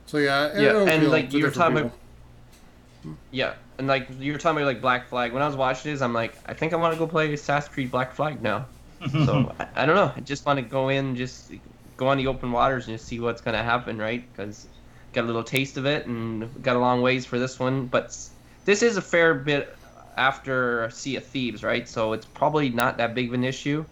[0.07, 3.19] So yeah, Yeah, and, like, you were different talking people.
[3.31, 3.55] Yeah.
[3.79, 5.33] And like you were talking about like Black Flag.
[5.33, 7.75] When I was watching this, I'm like, I think I want to go play Assassin's
[7.75, 8.67] Creed Black Flag now.
[9.11, 10.13] So I, I don't know.
[10.15, 11.53] I just want to go in, just
[11.97, 14.25] go on the open waters and just see what's gonna happen, right?
[14.33, 14.69] Because
[15.13, 17.87] got a little taste of it and got a long ways for this one.
[17.87, 18.17] But
[18.65, 19.77] this is a fair bit
[20.17, 21.89] after Sea of Thieves, right?
[21.89, 23.85] So it's probably not that big of an issue.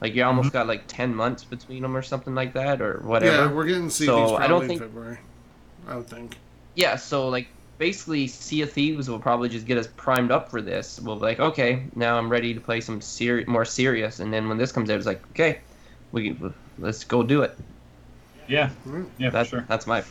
[0.00, 0.58] Like you almost mm-hmm.
[0.58, 3.46] got like ten months between them or something like that, or whatever.
[3.46, 5.18] Yeah, we're getting Sea So, of Thieves I probably don't in think- February.
[5.86, 6.36] I would think.
[6.74, 7.46] yeah, so like
[7.78, 10.98] basically Sea of Thieves will probably just get us primed up for this.
[11.00, 14.48] We'll be like, okay, now I'm ready to play some seri- more serious, and then
[14.48, 15.60] when this comes out, it's like, okay,
[16.12, 16.36] we
[16.78, 17.56] let's go do it.
[18.48, 19.06] Yeah, Alright.
[19.18, 19.64] yeah, for That's sure.
[19.68, 20.02] that's my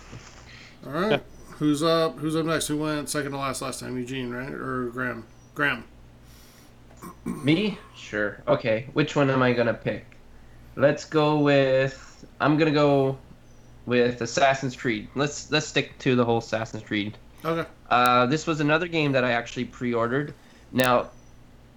[0.85, 1.21] All right.
[1.57, 2.17] Who's up?
[2.17, 2.67] Who's up next?
[2.67, 3.95] Who went second to last last time?
[3.97, 4.51] Eugene, right?
[4.51, 5.25] Or Graham?
[5.55, 5.83] Graham.
[7.25, 7.77] me.
[7.95, 8.41] Sure.
[8.47, 10.05] Okay, which one am I gonna pick?
[10.75, 12.25] Let's go with.
[12.39, 13.17] I'm gonna go
[13.85, 15.07] with Assassin's Creed.
[15.15, 17.67] Let's let's stick to the whole Assassin's Creed Okay.
[17.89, 20.33] Uh, this was another game that I actually pre-ordered.
[20.71, 21.09] Now,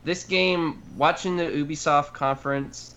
[0.05, 2.95] this game, watching the Ubisoft conference,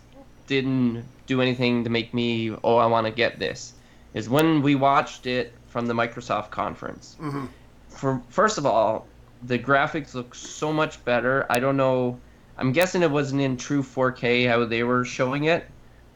[0.48, 3.74] didn't do anything to make me, oh, I want to get this.
[4.13, 7.15] Is when we watched it from the Microsoft conference.
[7.20, 7.46] hmm
[7.89, 9.08] For first of all,
[9.41, 11.45] the graphics look so much better.
[11.52, 12.23] I don't know.
[12.58, 15.73] I'm guessing it wasn't in true 4K how they were showing it,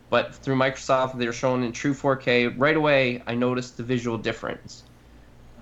[0.10, 2.48] but through Microsoft they were showing in true 4K.
[2.48, 4.86] Right away, I noticed the visual difference.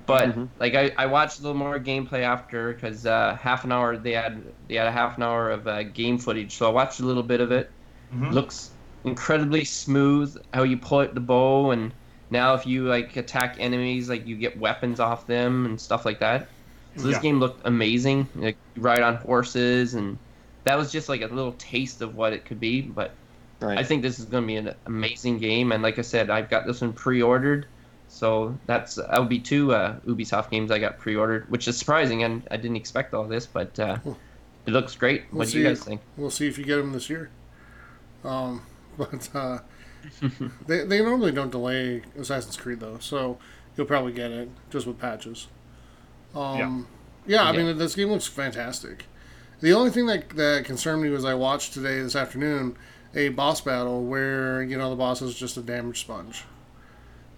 [0.06, 0.52] But Mhm.
[0.60, 4.14] like I, I watched a little more gameplay after because uh, half an hour they
[4.14, 7.06] had they had a half an hour of uh, game footage, so I watched a
[7.06, 7.70] little bit of it.
[8.12, 8.32] Mhm.
[8.32, 11.96] Looks incredibly smooth how you pull out the bow, and
[12.30, 16.20] now if you like attack enemies, like you get weapons off them and stuff like
[16.22, 16.50] that.
[16.96, 17.22] So this Yeah.
[17.22, 18.30] game looked amazing.
[18.36, 20.20] Like ride on horses, and
[20.66, 22.82] that was just like a little taste of what it could be.
[22.82, 23.18] But
[23.60, 23.78] Right.
[23.78, 25.72] I think this is going to be an amazing game.
[25.72, 27.68] And like I said, I've got this one pre-ordered,
[28.08, 32.24] so that's that would be two uh, Ubisoft games I got pre-ordered, which is surprising,
[32.24, 34.00] and I didn't expect all this, but uh,
[34.66, 35.28] it looks great.
[35.32, 35.70] We'll what do you see.
[35.70, 36.02] guys think?
[36.18, 37.30] We'll see if you get them this year.
[38.24, 38.64] Um,
[38.98, 39.60] but uh,
[40.68, 43.38] they they normally don't delay Assassin's Creed though, so
[43.76, 45.48] you'll probably get it just with patches.
[46.36, 46.88] Um,
[47.26, 47.44] yeah.
[47.44, 47.64] I Yeah.
[47.64, 49.06] mean, this game looks fantastic.
[49.60, 52.76] The only thing that, that concerned me was I watched today, this afternoon,
[53.14, 56.46] a boss battle where, you know, the boss is just a damage sponge.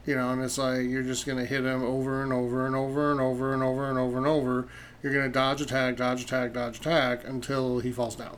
[0.06, 2.76] You know, and it's like you're just going to hit him over and over and
[2.76, 4.68] over and over and over and over and over.
[5.02, 8.38] You're going to dodge attack, dodge attack, dodge attack until he falls down.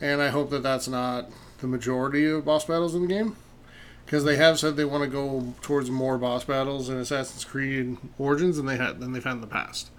[0.00, 3.36] And I hope that that's not the majority of boss battles in the game.
[4.04, 7.96] Because they have said they want to go towards more boss battles in Assassin's Creed
[8.18, 9.90] Origins than they had than they've had in the past.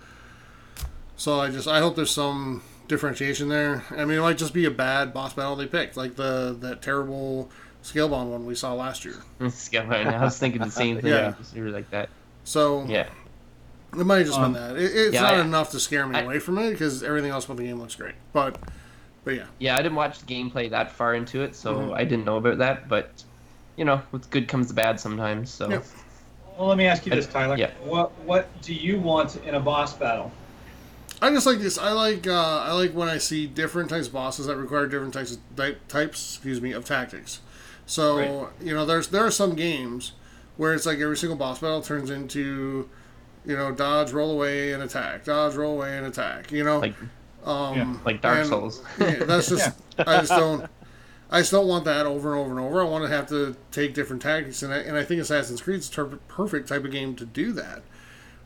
[1.18, 3.84] So I just I hope there's some differentiation there.
[3.92, 6.82] I mean, it might just be a bad boss battle they picked, like the that
[6.82, 7.50] terrible
[7.84, 9.16] Scalebound one we saw last year.
[9.50, 10.08] Skyline.
[10.08, 11.12] I was thinking the same thing.
[11.12, 11.34] Yeah.
[11.54, 12.10] You were like that.
[12.44, 13.08] So Yeah.
[13.94, 14.78] it might have just Um, been that.
[14.78, 17.32] It, it's yeah, not I- enough to scare me I- away from it because everything
[17.32, 18.16] else about the game looks great.
[18.34, 18.58] But
[19.24, 21.94] but yeah, Yeah, I didn't watch the gameplay that far into it, so Mhm.
[21.96, 22.88] I didn't know about that.
[22.90, 23.24] But
[23.78, 25.50] you know, with good comes the bad sometimes.
[25.50, 25.86] So Yep.
[26.58, 27.58] Well, let me ask you this, Tyler.
[27.58, 27.72] Yeah.
[27.84, 30.32] What What do you want in a boss battle?
[31.22, 31.78] I just like this.
[31.78, 35.14] I like uh, I like when I see different types of bosses that require different
[35.14, 37.40] types of type, types, excuse me, of tactics.
[37.86, 38.48] So Right.
[38.62, 40.14] you know, there's there are some games
[40.58, 42.90] where it's like every single boss battle turns into,
[43.46, 46.52] you know, dodge, roll away, and attack, dodge, roll away, and attack.
[46.52, 46.96] You know, like
[47.46, 48.82] um, Yeah, like Dark and- Souls.
[49.00, 50.70] yeah, that's just I just don't.
[51.32, 52.82] I just don't want that over and over and over.
[52.82, 55.80] I want to have to take different tactics, and I, and I think Assassin's Creed
[55.80, 57.82] is the perfect type of game to do that,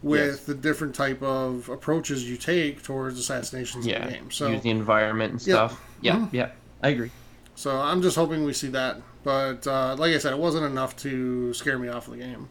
[0.01, 0.39] with Yes.
[0.45, 4.31] the different type of approaches you take towards assassinations in the game.
[4.31, 5.55] So, Use the environment and Yeah.
[5.67, 5.81] stuff.
[6.01, 6.15] Yeah.
[6.15, 6.29] Mhm.
[6.31, 6.49] Yeah.
[6.81, 7.11] I agree.
[7.55, 9.01] so I'm just hoping we see that.
[9.25, 12.47] But uh, like I said, it wasn't enough to scare me off of the game.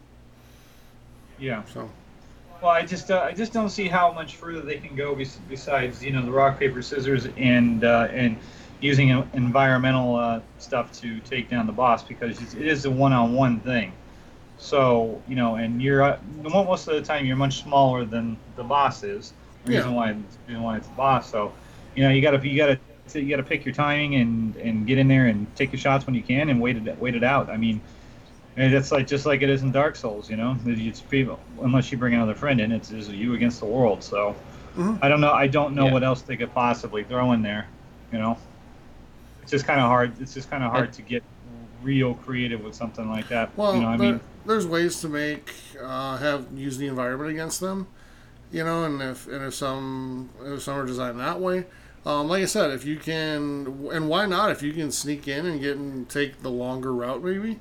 [1.38, 1.62] Yeah.
[1.73, 1.88] So
[2.61, 5.17] Well, I just uh, I just don't see how much further they can go
[5.49, 8.37] besides you know the rock paper scissors and uh, and
[8.81, 13.93] using environmental uh, stuff to take down the boss because it's- a one-on-one thing.
[14.59, 18.64] So you know, and you're uh, most of the time you're much smaller than the
[18.64, 19.33] boss is.
[19.64, 19.97] The reason Yeah.
[19.97, 21.31] why the reason why it's the boss.
[21.31, 21.53] So
[21.95, 22.79] you know you gotta you gotta
[23.14, 26.14] you gotta pick your timing and and get in there and take your shots when
[26.14, 27.49] you can and wait it wait it out.
[27.51, 27.81] I mean.
[28.57, 30.57] And it's like just like it is in Dark Souls, you know.
[30.67, 34.03] It's people unless you bring another friend in, it's, it's you against the world.
[34.03, 34.35] So
[34.77, 34.99] Mhm.
[35.01, 35.31] I don't know.
[35.31, 35.93] I don't know Yeah.
[35.93, 37.69] what else they could possibly throw in there.
[38.11, 38.37] You know,
[39.49, 40.13] it's just kind of hard.
[40.21, 41.23] It's just kind of hard to get
[41.83, 43.57] real creative with something like that.
[43.57, 47.31] Well, you know, I there, mean, there's ways to make uh, have use the environment
[47.31, 47.87] against them,
[48.53, 51.65] you know, and if and if some if some are designed that way,
[52.05, 54.51] um, like I said, if you can, and why not?
[54.51, 57.59] If you can sneak in and get and take the longer route, maybe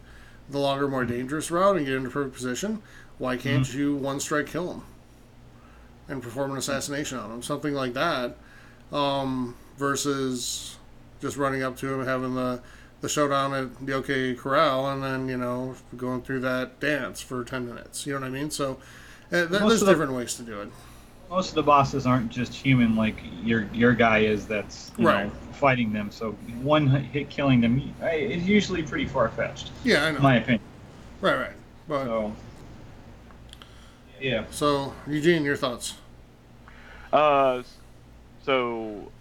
[0.50, 2.82] the longer, more dangerous route, and get into perfect position,
[3.17, 4.84] why can't you one strike kill them
[6.10, 8.36] and perform an assassination on them, something like that,
[8.91, 10.76] um, versus
[11.21, 12.62] just running up to him having the
[13.01, 17.43] the showdown at the OK Corral, and then you know going through that dance for
[17.43, 18.06] ten minutes.
[18.08, 18.49] You know what I mean?
[18.51, 18.77] So
[19.32, 20.69] uh, th- there's of the- different ways to do it.
[21.30, 24.47] most of the bosses aren't just human like your your guy is.
[24.47, 25.25] That's you Right.
[25.25, 26.10] know fighting them.
[26.12, 30.19] So one hit killing them I- is usually pretty far fetched, Yeah, I know.
[30.19, 30.62] my opinion.
[31.21, 31.51] right, right.
[31.88, 32.34] But So
[34.19, 34.45] yeah.
[34.51, 35.95] so Eugene, your thoughts?
[37.13, 37.63] Uh,
[38.43, 39.12] so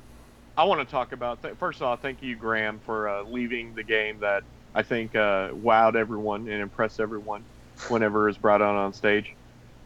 [0.56, 1.42] I want to talk about.
[1.42, 4.42] Th- first of all, thank you, Graham, for uh, leaving the game that
[4.74, 7.42] I think uh, wowed everyone and impressed everyone
[7.88, 9.34] whenever it was brought on on stage.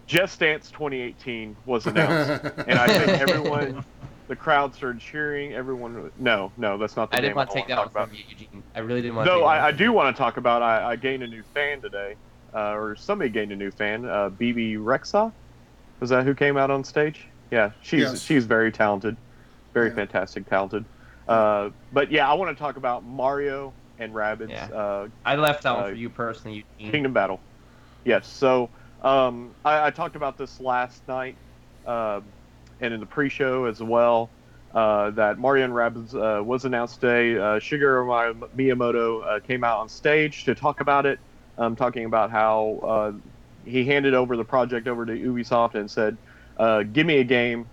[0.06, 3.84] Just Dance 2018 was announced, and I think everyone,
[4.28, 5.52] the crowd started cheering.
[5.54, 7.94] Everyone, no, no, that's not the I game didn't want to take wanna that talk
[7.94, 8.08] one about.
[8.08, 8.64] from you, Eugene.
[8.74, 9.30] I really didn't want to.
[9.32, 11.42] Though take I, that I do want to talk about, I, I gained a new
[11.54, 12.16] fan today,
[12.54, 14.04] uh, or somebody gained a new fan.
[14.04, 15.32] Uh, Bebe Rexha,
[16.00, 17.26] was that who came out on stage?
[17.52, 18.22] Yeah, she's Yes.
[18.22, 19.16] she's very talented,
[19.72, 19.94] very Yeah.
[19.94, 20.86] fantastic, talented.
[21.26, 24.66] Uh, but yeah, I want to talk about Mario and Rabbids Yeah.
[24.74, 26.92] uh, I left that one uh, for you personally, Eugene.
[26.92, 27.40] Kingdom Battle.
[28.04, 28.70] Yes, so
[29.02, 31.38] um, I, I talked about this last night,
[31.84, 32.20] uh,
[32.80, 34.32] and in the pre-show as well.
[34.72, 37.36] Uh, that Mario and Rabbids uh, was announced today.
[37.36, 41.18] Uh, Shigeru Miyamoto uh, came out on stage to talk about it,
[41.58, 43.12] um, talking about how uh,
[43.64, 46.16] he handed over the project over to Ubisoft and said,
[46.56, 47.70] uh, "Give me a game,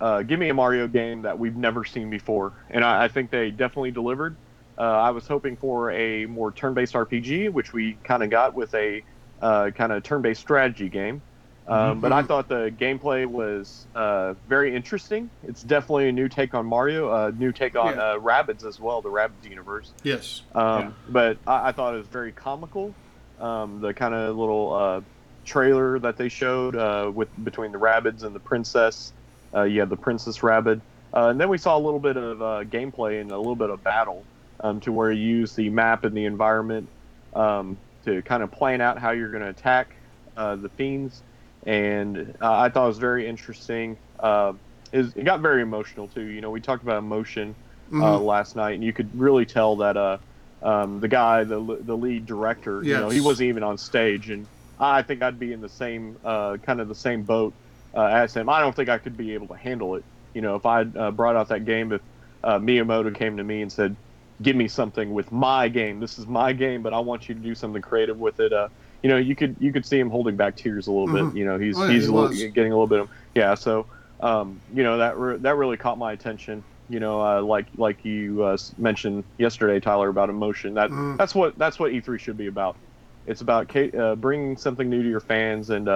[0.00, 3.30] uh, give me a Mario game that we've never seen before." And I, I think
[3.30, 4.36] they definitely delivered.
[4.78, 8.72] Uh, I was hoping for a more turn-based RPG, which we kind of got with
[8.74, 9.02] a
[9.42, 11.22] uh, kind of turn-based strategy game.
[11.66, 15.30] Um, But I thought the gameplay was uh, very interesting.
[15.42, 18.02] It's definitely a new take on Mario, a new take on Yeah.
[18.02, 19.92] uh, Rabbids as well, the Rabbids universe.
[20.02, 20.42] Yes.
[20.54, 20.90] Um, Yeah.
[21.10, 22.92] But I, I thought it was very comical.
[23.38, 25.00] Um, the kind of little uh,
[25.44, 29.12] trailer that they showed uh, with between the Rabbids and the princess.
[29.54, 30.82] Uh, you had the Princess Rabbid,
[31.16, 33.70] uh, and then we saw a little bit of uh, gameplay and a little bit
[33.70, 34.26] of battle
[34.62, 36.90] um, to where you use the map and the environment
[37.34, 39.88] um, to kind of plan out how you're going to attack
[40.36, 41.22] uh, the fiends.
[41.66, 43.98] and uh, I thought it was very interesting.
[44.18, 44.54] Uh,
[44.92, 46.22] is it got very emotional too.
[46.24, 47.56] You know, we talked about emotion
[47.98, 48.24] uh, Mhm.
[48.24, 50.18] last night, and you could really tell that uh,
[50.62, 54.48] um, the guy, the the lead director, you know, he wasn't even on stage, and
[54.78, 57.54] I think I'd be in the same uh, kind of the same boat
[57.96, 58.48] uh, as him.
[58.48, 60.04] I don't think I could be able to handle it.
[60.34, 62.02] You know, if I uh, brought out that game, if
[62.44, 63.96] uh, Miyamoto came to me and said,
[64.42, 66.00] "Give me something with my game.
[66.00, 68.68] This is my game, but I want you to do something creative with it." Uh,
[69.02, 71.32] you know, you could you could see him holding back tears a little Mhm.
[71.32, 71.34] bit.
[71.34, 73.54] You know, he's Oh, yeah, he's he a little, getting a little bit of yeah.
[73.54, 73.86] So
[74.20, 76.64] um, you know that re- that really caught my attention.
[76.88, 80.74] You know, uh, like like you uh, mentioned yesterday, Tyler, about emotion.
[80.74, 81.16] That Mhm.
[81.18, 82.78] that's what that's what E3 should be about.
[83.26, 85.88] It's about uh, bringing something new to your fans and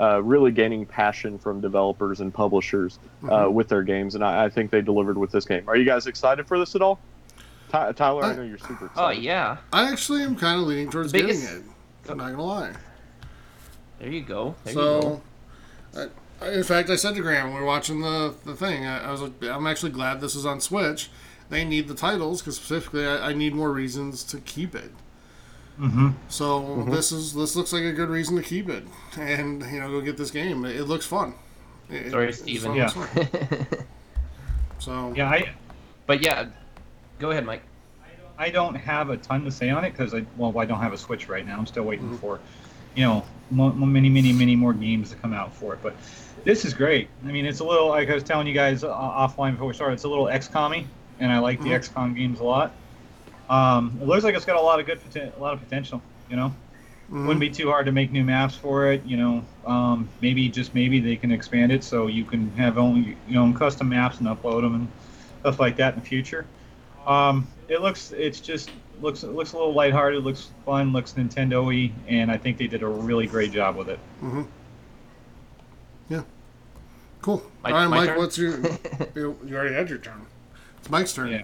[0.00, 3.52] uh, really gaining passion from developers and publishers uh, Mhm.
[3.52, 4.14] with their games.
[4.14, 5.64] And I, I think they delivered with this game.
[5.66, 6.98] Are you guys excited for this at all?
[7.68, 8.92] Ty- Tyler, I I- know you're super excited.
[8.96, 12.10] Oh yeah, I actually am kind of leaning towards Biggest- getting it.
[12.10, 12.72] I'm not gonna lie.
[13.98, 14.54] there you go.
[14.64, 15.22] There you go.
[15.92, 18.86] So, I, in fact, I said to Graham when we were watching the, the thing,
[18.86, 21.10] I, I was like, I'm actually glad this is on Switch.
[21.50, 24.92] They need the titles because specifically, I, I need more reasons to keep it.
[25.80, 26.08] Mm-hmm.
[26.28, 26.90] So Mm-hmm.
[26.90, 28.84] this is this looks like a good reason to keep it,
[29.18, 30.64] and you know, go get this game.
[30.64, 31.34] It, it looks fun.
[31.90, 32.74] It- Sorry, it- Steven.
[32.74, 32.90] Yeah.
[34.78, 35.50] So Yeah, I
[36.06, 36.46] but yeah,
[37.18, 37.62] go ahead, Mike.
[38.38, 40.92] I don't have a ton to say on it because I well I don't have
[40.92, 41.58] a Switch right now.
[41.58, 42.38] I'm still waiting for,
[42.94, 45.80] you know, mo- mo- many many many more games to come out for it.
[45.82, 45.96] But
[46.44, 47.08] this is great.
[47.24, 49.74] I mean, it's a little like I was telling you guys uh, offline before we
[49.74, 49.94] started.
[49.94, 50.84] It's a little XCOM-y,
[51.18, 51.80] and I like the Mhm.
[51.80, 52.72] XCOM games a lot.
[53.50, 56.02] Um, it looks like it's got a lot of good poten- a lot of potential.
[56.30, 56.54] You know,
[57.10, 57.22] mhm.
[57.22, 59.04] wouldn't be too hard to make new maps for it.
[59.06, 63.16] You know, um, maybe just maybe they can expand it so you can have only
[63.26, 64.88] you know custom maps and upload them and
[65.40, 66.44] stuff like that in the future.
[67.06, 68.70] Um, it looks it's just
[69.00, 72.82] looks it looks a little lighthearted, looks fun, looks Nintendo-y, and I think they did
[72.82, 73.98] a really great job with it.
[74.22, 74.46] Mhm.
[76.10, 76.22] Yeah.
[77.22, 77.42] Cool.
[77.62, 78.08] My- All right, Mike.
[78.08, 78.18] turn?
[78.18, 78.58] What's your?
[79.14, 80.26] you, you already had your turn.
[80.80, 81.30] It's Mike's turn.
[81.30, 81.42] Yeah.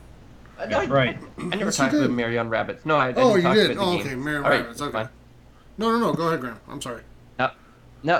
[0.58, 1.18] I, Yeah, I- right.
[1.38, 2.10] I never Yes, talked about did.
[2.12, 2.84] Marion Rabbids.
[2.84, 3.70] No, I, I Oh, didn't you talk did.
[3.72, 4.14] about the Oh, okay.
[4.14, 4.80] Mario and All right, Rabbids.
[4.82, 4.92] Okay.
[4.92, 5.08] fine.
[5.78, 6.12] No, no, no.
[6.12, 6.60] Go ahead, Graham.
[6.68, 7.02] I'm sorry.
[7.38, 7.50] No,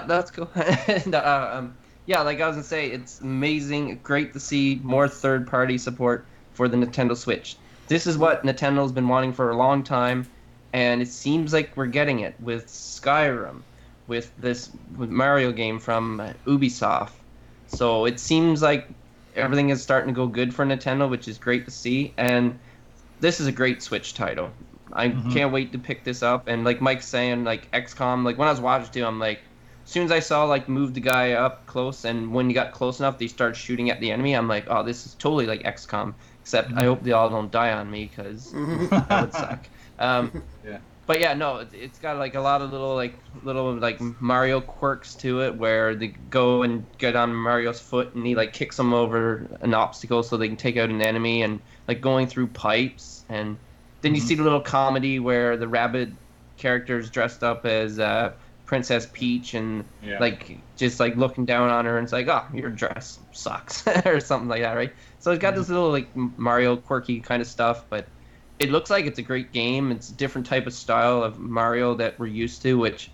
[0.01, 0.49] no, that's cool.
[0.57, 1.75] And, uh, um,
[2.07, 6.25] yeah, like I was gonna say, it's amazing, great to see more third-party support
[6.55, 7.57] for the Nintendo Switch.
[7.89, 10.27] This is what Nintendo's been wanting for a long time,
[10.73, 13.61] and it seems like we're getting it with Skyrim,
[14.07, 17.13] with this with Mario game from uh, Ubisoft.
[17.67, 18.89] So it seems like
[19.35, 22.15] everything is starting to go good for Nintendo, which is great to see.
[22.19, 22.59] And
[23.21, 24.51] this is a great Switch title.
[24.93, 25.33] I Mhm.
[25.33, 26.47] can't wait to pick this up.
[26.47, 29.39] And like Mike's saying, like XCOM, like when I was watching it, I'm like,
[29.85, 32.73] as soon as I saw like move the guy up close, and when you got
[32.73, 34.35] close enough, they start shooting at the enemy.
[34.35, 36.15] I'm like, oh, this is totally like XCOM.
[36.41, 39.69] Except I hope they all don't die on me because that would suck.
[39.99, 40.31] Um,
[40.65, 40.79] Yeah.
[41.07, 44.61] But yeah, no, it, it's got like a lot of little like little like Mario
[44.61, 48.77] quirks to it, where they go and get on Mario's foot and he like kicks
[48.77, 52.49] them over an obstacle so they can take out an enemy, and like going through
[52.53, 53.59] pipes, and
[54.03, 54.25] then you Mhm.
[54.25, 56.19] see the little comedy where the Rabbid
[56.57, 58.35] character's dressed up as uh,
[58.65, 60.19] Princess Peach and Yeah.
[60.21, 64.21] like just like looking down on her and it's like oh your dress sucks or
[64.21, 67.87] something like that right so it's got this little like mario quirky kind of stuff
[67.91, 68.09] but
[68.59, 71.95] it looks like it's a great game it's a different type of style of mario
[71.95, 73.13] that we're used to which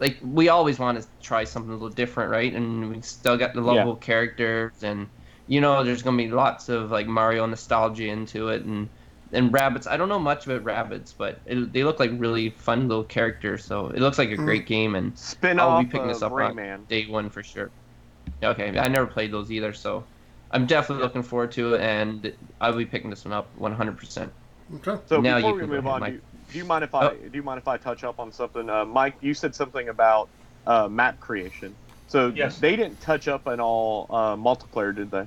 [0.00, 3.54] like we always want to try something a little different right and we still got
[3.54, 3.84] the Yeah.
[3.84, 5.08] lovable characters and
[5.46, 8.90] you know there's gonna be lots of like mario nostalgia into it and
[9.32, 12.88] and Rabbids i don't know much about Rabbids but it, they look like really fun
[12.88, 14.44] little characters so it looks like a Mhm.
[14.44, 16.86] great game and Spin I'll off be picking this of up on Rayman.
[16.88, 17.72] day one for sure.
[18.42, 20.08] Okay, I never played those either, so
[20.50, 24.32] I'm definitely looking forward to it, and I'll be picking this one up 100%.
[24.76, 25.00] Okay.
[25.06, 26.20] So Now before we move on, do you,
[26.52, 27.14] do you mind if I Oh.
[27.14, 28.68] do you mind if I touch up on something?
[28.68, 30.28] Uh, Mike, you said something about
[30.66, 31.74] uh, map creation.
[32.06, 32.58] So Yes.
[32.58, 35.26] they didn't touch up on all uh, multiplayer, did they?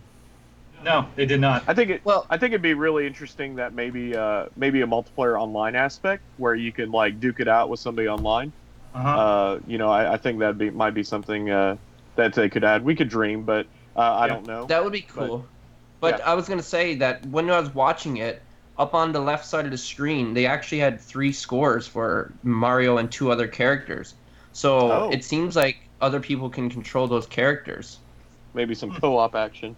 [0.83, 1.63] no, they did not.
[1.67, 2.01] I think it.
[2.05, 6.23] Well- I think it'd be really interesting that maybe uh, maybe a multiplayer online aspect
[6.37, 8.51] where you can like duke it out with somebody online.
[8.93, 9.09] Uh-huh.
[9.09, 11.77] Uh, you know, I, I think that be might be something uh,
[12.15, 12.83] that they could add.
[12.83, 13.65] We could dream, but
[13.95, 14.33] uh, I Yeah.
[14.33, 14.65] don't know.
[14.65, 15.45] That would be cool.
[15.99, 16.31] But, yeah.
[16.31, 18.41] I was going to say that when I was watching it,
[18.79, 22.97] up on the left side of the screen, they actually had three scores for Mario
[22.97, 24.13] and two other characters.
[24.53, 25.09] So Oh.
[25.11, 27.97] it seems like other people can control those characters.
[28.53, 29.75] maybe some co-op action.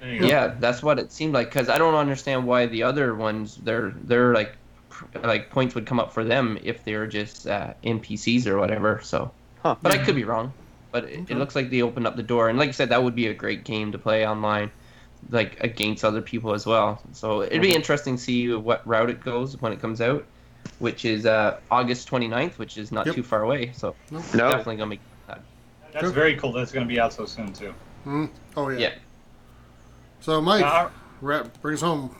[0.00, 0.26] there go.
[0.26, 1.48] Yeah, that's what it seemed like.
[1.48, 4.52] Because I don't understand why the other ones, they're they're like
[4.90, 9.00] pr- like points would come up for them if they're just uh, NPCs or whatever.
[9.02, 9.30] So,
[9.62, 9.74] Huh.
[9.82, 10.52] but I could be wrong.
[10.92, 13.02] But it, it looks like they opened up the door, and like I said, that
[13.02, 14.70] would be a great game to play online,
[15.30, 17.00] like against other people as well.
[17.12, 17.76] So it'd be Mhm.
[17.76, 20.24] interesting to see what route it goes when it comes out,
[20.78, 23.14] which is uh, August 29th, which is not Yep.
[23.14, 23.72] too far away.
[23.72, 24.20] So No.
[24.32, 25.40] definitely gonna make that.
[25.92, 26.12] That's Cool.
[26.12, 26.52] very cool.
[26.52, 27.72] That's going to be out so soon too.
[28.02, 28.26] Hmm?
[28.56, 28.78] Oh yeah.
[28.78, 28.90] Yeah.
[30.20, 30.88] So Mike, Uh,
[31.20, 32.14] wrap, bring us home.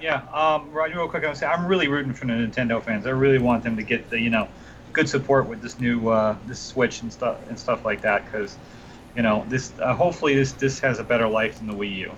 [0.00, 2.82] Yeah, um, right, real quick, I want to say I'm really rooting for the Nintendo
[2.82, 3.06] fans.
[3.06, 4.48] I really want them to get the you know
[4.92, 8.56] good support with this new uh, this Switch and stuff and stuff like that because
[9.16, 12.12] you know this uh, hopefully this this has a better life than the Wii U.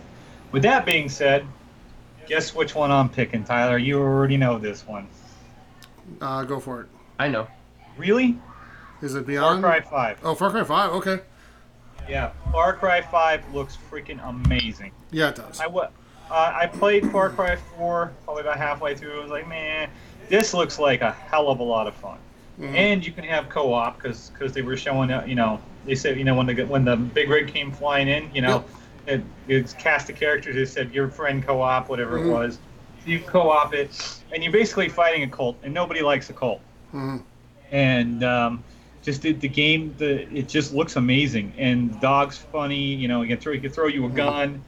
[0.53, 1.47] With that being said,
[2.27, 3.79] guess which one I'm picking, Tyler?
[3.79, 5.07] You already know this one.
[6.21, 6.87] Uh, go for it.
[7.19, 7.47] I know.
[7.97, 8.39] Really?
[9.03, 9.63] Is it Beyond?
[9.63, 9.81] Far Cry
[10.15, 10.19] 5.
[10.25, 10.91] Oh, Far Cry Five.
[10.93, 11.21] Okay.
[12.09, 14.93] Yeah, Far Cry 5 looks freaking amazing.
[15.11, 15.61] Yeah, it does.
[15.61, 15.91] I wa-
[16.31, 19.19] uh, I played Far Cry 4 probably about halfway through.
[19.19, 19.91] I was like, man,
[20.31, 22.19] this looks like a hell of a lot of fun.
[22.59, 22.75] Mhm.
[22.75, 26.19] And you can have co-op because because they were showing, uh, you know, they said,
[26.19, 28.65] you know, when the when the big rig came flying in, you know,
[29.07, 30.55] it, it's cast of characters.
[30.55, 32.27] They said your friend co-op, whatever Mhm.
[32.27, 32.59] it was.
[33.07, 33.91] You co-op it,
[34.33, 36.61] and you're basically fighting a cult, and nobody likes a cult.
[36.95, 37.23] Mhm.
[37.73, 38.65] And um,
[39.03, 42.95] just the, the game, the it just looks amazing, and the dog's funny.
[42.95, 44.63] You know, you can throw you can throw you a gun.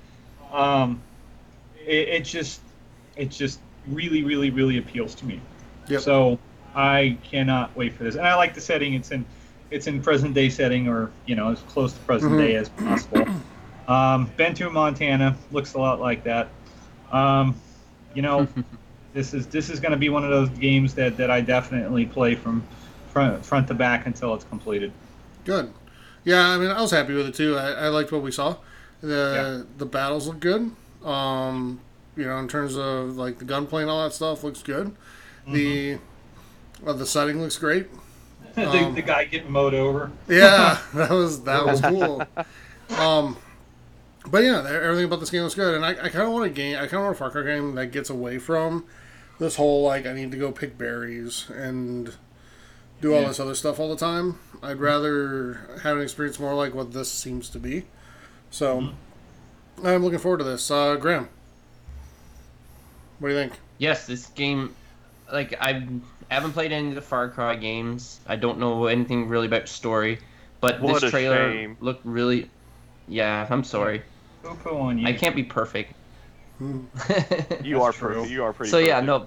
[0.52, 1.02] Um,
[1.86, 2.60] it, it just
[3.16, 5.40] it just really really really appeals to me.
[5.88, 6.00] Yep.
[6.00, 6.38] So
[6.74, 8.94] I cannot wait for this, and I like the setting.
[8.94, 9.24] It's in
[9.70, 12.38] it's in present day setting, or you know, as close to present Mhm.
[12.38, 13.26] day as possible.
[13.88, 16.48] Um, been to Montana, looks a lot like that.
[17.12, 17.54] Um,
[18.14, 18.46] you know,
[19.14, 22.06] this is this is going to be one of those games that, that I definitely
[22.06, 22.62] play from
[23.12, 24.92] front front to back until it's completed.
[25.44, 25.72] Good.
[26.24, 27.56] Yeah, I mean, I was happy with it too.
[27.56, 28.56] I, I liked what we saw.
[29.00, 30.70] The the battles look good.
[31.04, 31.80] Um,
[32.16, 34.94] you know, in terms of like the gunplay and all that stuff, looks good.
[35.50, 35.98] The
[36.86, 37.88] uh, the setting looks great.
[38.54, 40.10] the, Um, the guy getting mowed over.
[40.28, 42.22] Yeah, that was that was cool.
[42.98, 43.36] Um,
[44.28, 46.50] but yeah, everything about this game was good, and I, I kind of want a
[46.50, 46.74] game.
[46.74, 48.84] I kind of want a Far Cry game that gets away from
[49.38, 52.12] this whole like I need to go pick berries and
[53.00, 53.28] do all Yeah.
[53.28, 54.40] this other stuff all the time.
[54.60, 57.84] I'd rather have an experience more like what this seems to be.
[58.50, 58.90] So
[59.84, 60.68] I'm looking forward to this.
[60.68, 61.28] Uh, Graham,
[63.20, 63.52] what do you think?
[63.78, 64.74] Yes, this game,
[65.32, 65.54] like
[66.30, 68.20] I haven't played any of the Far Cry games.
[68.26, 70.18] I don't know anything really about story,
[70.60, 71.76] but What this trailer shame.
[71.80, 72.48] looked really.
[73.08, 74.02] Yeah, I'm sorry.
[74.42, 75.06] Poo poo on you.
[75.08, 75.94] I can't be perfect.
[77.64, 78.14] You are true.
[78.20, 78.30] pretty.
[78.32, 78.70] You are pretty.
[78.70, 79.26] so yeah, no.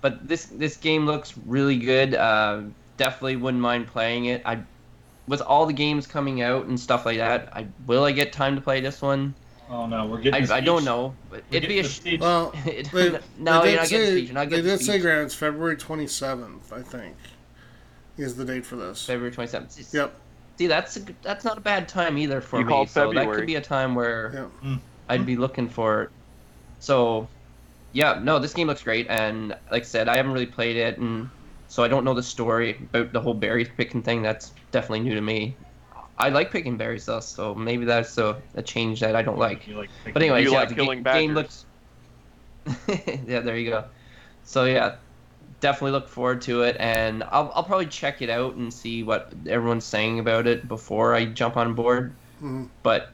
[0.00, 2.14] But this this game looks really good.
[2.14, 2.62] Uh,
[2.98, 4.42] definitely wouldn't mind playing it.
[4.44, 4.60] I,
[5.26, 8.54] with all the games coming out and stuff like that, I will I get time
[8.54, 9.34] to play this one?
[9.70, 10.46] Oh no, we're I, getting.
[10.46, 11.14] the I don't know.
[11.30, 11.82] But We're it'd be a.
[11.82, 12.20] getting speech.
[12.20, 14.24] Well, it, they, no, they you're did not say, the speech.
[14.28, 15.02] You're not they getting the did say speech.
[15.02, 16.72] Graham, it's February 27th.
[16.72, 17.16] I think
[18.16, 19.04] is the date for this.
[19.04, 19.94] February 27th.
[19.94, 20.14] Yep.
[20.58, 22.72] See, that's a, that's not a bad time either for You me.
[22.72, 24.70] called So that could be a time where Yeah.
[24.70, 24.80] Mm.
[25.08, 26.10] I'd be looking for it.
[26.80, 27.28] So,
[27.92, 30.98] yeah, no, this game looks great, and like I said, I haven't really played it,
[30.98, 31.30] and
[31.68, 34.22] so I don't know the story about the whole berry picking thing.
[34.22, 35.56] That's definitely new to me.
[36.18, 39.66] I like picking berries though, so maybe that's a, a change that I don't like.
[39.68, 41.64] Like But anyways, You yeah, like the killing ga- game looks.
[43.26, 43.84] yeah, there you go.
[44.44, 44.96] So yeah,
[45.60, 49.32] definitely look forward to it, and I'll I'll probably check it out and see what
[49.46, 52.12] everyone's saying about it before I jump on board.
[52.42, 52.68] Mhm.
[52.82, 53.10] But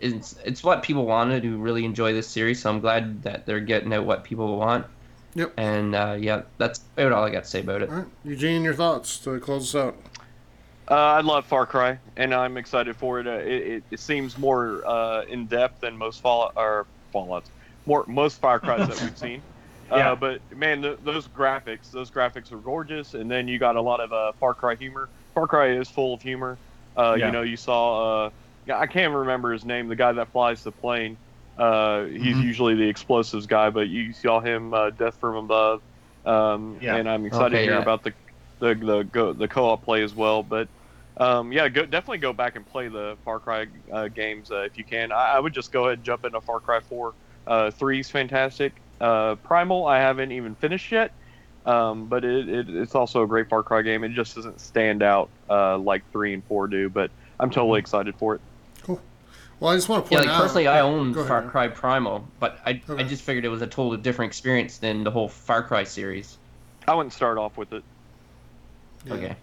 [0.00, 3.60] it's it's what people wanted who really enjoy this series, so I'm glad that they're
[3.60, 4.86] getting out what people want.
[5.34, 5.52] Yep.
[5.58, 7.90] And uh, yeah, that's about all I got to say about it.
[7.90, 9.96] All right, Eugene, your thoughts to close us out.
[10.88, 13.26] Uh, I love Far Cry, and I'm excited for it.
[13.26, 17.50] Uh, it, it, it seems more uh, in depth than most Fallout or Fallouts,
[17.86, 19.44] more most Far Cries that we've seen.
[19.92, 20.10] Yeah.
[20.10, 23.82] Uh, but man, th those graphics, those graphics are gorgeous, and then you got a
[23.82, 25.10] lot of uh, Far Cry humor.
[25.34, 26.60] Far Cry is full of humor.
[26.96, 27.26] Uh, Yeah.
[27.26, 28.26] You know, you saw.
[28.26, 28.30] Uh,
[28.64, 29.86] yeah, I can't remember his name.
[29.88, 31.18] The guy that flies the plane.
[31.56, 32.42] Uh, he's Mhm.
[32.42, 35.82] usually the explosives guy, but you saw him uh, Death from Above.
[36.24, 36.96] Um, Yeah.
[36.96, 37.78] And I'm excited Okay, to hear yeah.
[37.78, 38.12] about the
[38.58, 40.42] the the, go, the co-op play as well.
[40.42, 40.68] But
[41.18, 44.76] um, yeah, go, definitely go back and play the Far Cry uh, games uh, if
[44.76, 45.12] you can.
[45.12, 47.14] I, I would just go ahead and jump into Far Cry 4.
[47.46, 48.72] Uh, Three's fantastic.
[49.00, 51.12] Uh, Primal, I haven't even finished yet,
[51.64, 54.04] um, but it, it, it's also a great Far Cry game.
[54.04, 58.14] It just doesn't stand out uh, like three and four do, but I'm totally excited
[58.16, 58.40] for it.
[58.82, 59.00] Cool.
[59.60, 60.42] Well, I just want to Yeah, like out.
[60.42, 61.42] personally, I own Go ahead, Far.
[61.50, 65.10] Cry Primal, but I I just figured it was a totally different experience than the
[65.10, 66.36] whole Far Cry series.
[66.86, 67.82] I wouldn't start off with it.
[69.06, 69.14] Yeah.
[69.14, 69.36] Okay.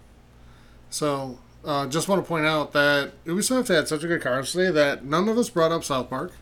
[0.90, 4.70] So, uh, just want to point out that Ubisoft had such a good card today
[4.70, 6.32] that none of us brought up South Park,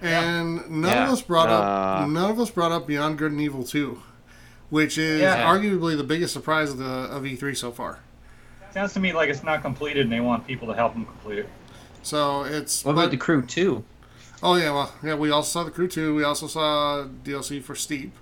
[0.00, 2.06] and none of us brought up Uh.
[2.06, 4.02] none of us brought up Beyond Good and Evil Two,
[4.70, 5.44] which is Yeah.
[5.46, 8.00] arguably the biggest surprise of the of E3 so far.
[8.72, 11.38] Sounds to me like it's not completed, and they want people to help them complete
[11.38, 11.48] it.
[12.02, 13.84] So it's What about but- the crew too?
[14.42, 17.74] oh yeah well yeah we also saw the crew two we also saw DLC for
[17.74, 18.12] Steep,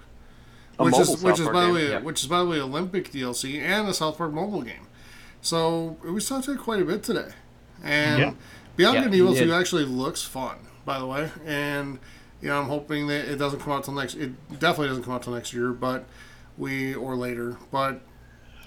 [0.78, 1.98] A which mobile is which South is Park by the way yeah.
[1.98, 4.86] which is by the way Olympic DLC and the South Park mobile game.
[5.44, 7.28] So we saw it quite a bit today,
[7.82, 8.32] and Yeah.
[8.76, 11.98] Beyond Yeah, Good and Evil Two actually looks fun, by the way, and
[12.40, 14.14] you know I'm hoping that it doesn't come out till next.
[14.14, 16.06] It definitely doesn't come out till next year, but
[16.56, 17.58] we or later.
[17.70, 18.00] But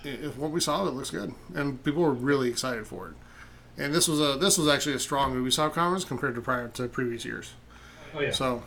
[0.04, 3.14] if what we saw, it looks good, and people were really excited for it.
[3.82, 6.88] And this was a this was actually a strong Ubisoft conference compared to prior to
[6.88, 7.54] previous years.
[8.14, 8.30] Oh yeah.
[8.32, 8.62] So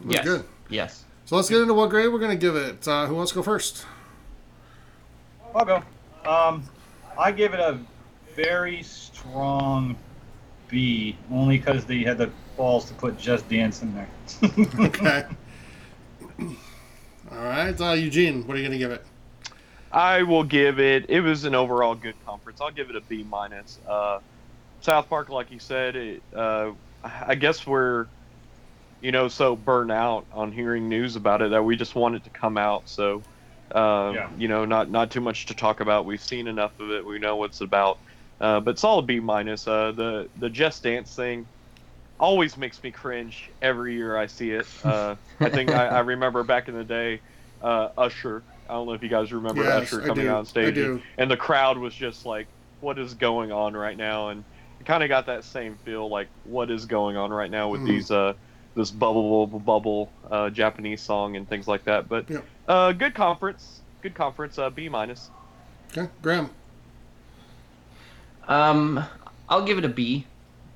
[0.00, 0.24] it was Yes.
[0.24, 0.44] good.
[0.68, 1.04] Yes.
[1.24, 2.86] So let's get into what grade we're going to give it.
[2.88, 3.86] Uh, who wants to go first?
[5.54, 5.82] I'll go.
[6.28, 6.64] Um,
[7.18, 7.78] I give it a
[8.34, 9.96] very strong
[10.68, 14.08] B, only because they had the balls to put Just Dance in there.
[14.86, 15.24] Okay.
[17.30, 19.04] All right, uh, Eugene, what are you going to give it?
[19.90, 21.06] I will give it.
[21.08, 22.60] It was an overall good conference.
[22.60, 23.78] I'll give it a B minus.
[23.88, 24.18] Uh,
[24.80, 28.06] South Park, like you said, it, uh, I guess we're,
[29.00, 32.24] you know, so burnt out on hearing news about it that we just want it
[32.24, 32.88] to come out.
[32.88, 33.22] So,
[33.74, 34.30] uh, Yeah.
[34.36, 36.06] you know, not not too much to talk about.
[36.06, 37.06] We've seen enough of it.
[37.06, 37.98] We know what's about.
[38.40, 39.68] Uh, but solid B minus.
[39.68, 41.48] Uh, the the Just Dance thing
[42.18, 44.68] always makes me cringe every year I see it.
[44.82, 47.22] Uh, I think I, I remember back in the day,
[47.60, 48.46] uh, Usher.
[48.68, 51.02] I don't know if you guys remember Yes, Usher coming on stage, I do.
[51.18, 52.48] and the crowd was just like,
[52.80, 54.44] "What is going on right now?" And
[54.80, 57.80] it kind of got that same feel, like, "What is going on right now with
[57.80, 57.84] Mhm.
[57.84, 58.34] these uh,
[58.74, 62.42] this bubble bubble bubble uh, Japanese song and things like that?" But Yeah.
[62.68, 64.58] Uh, good conference, good conference.
[64.58, 65.30] Uh, B minus.
[65.92, 66.50] Okay, Graham.
[68.46, 69.04] Um,
[69.48, 70.26] I'll give it a B,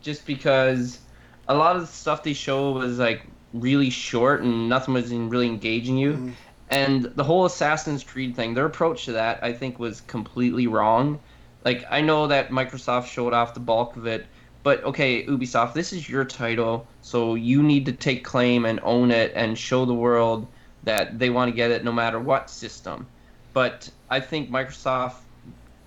[0.01, 1.01] just because
[1.49, 3.22] a lot of the stuff they show was like
[3.53, 6.12] really short and nothing was really engaging you.
[6.12, 6.32] Mhm.
[6.70, 11.18] And the whole Assassin's Creed thing, their approach to that, I think, was completely wrong.
[11.64, 14.26] Like, I know that Microsoft showed off the bulk of it,
[14.62, 19.11] but okay, Ubisoft, this is your title, so you need to take claim and own
[19.11, 20.47] it and show the world
[20.85, 23.07] that they want to get it no matter what system.
[23.53, 25.16] But I think Microsoft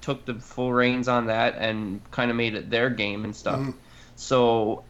[0.02, 3.60] took the full reins on that and kind of made it their game and stuff.
[3.60, 3.74] Mhm.
[4.16, 4.84] So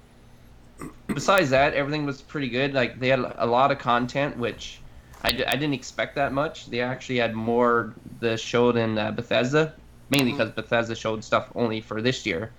[1.08, 2.74] besides that, everything was pretty good.
[2.74, 4.80] Like they had a lot of content, which
[5.24, 6.68] I, d- I didn't expect that much.
[6.68, 9.74] They actually had more the show than uh, Bethesda,
[10.10, 12.52] mainly because Bethesda showed stuff only for this year.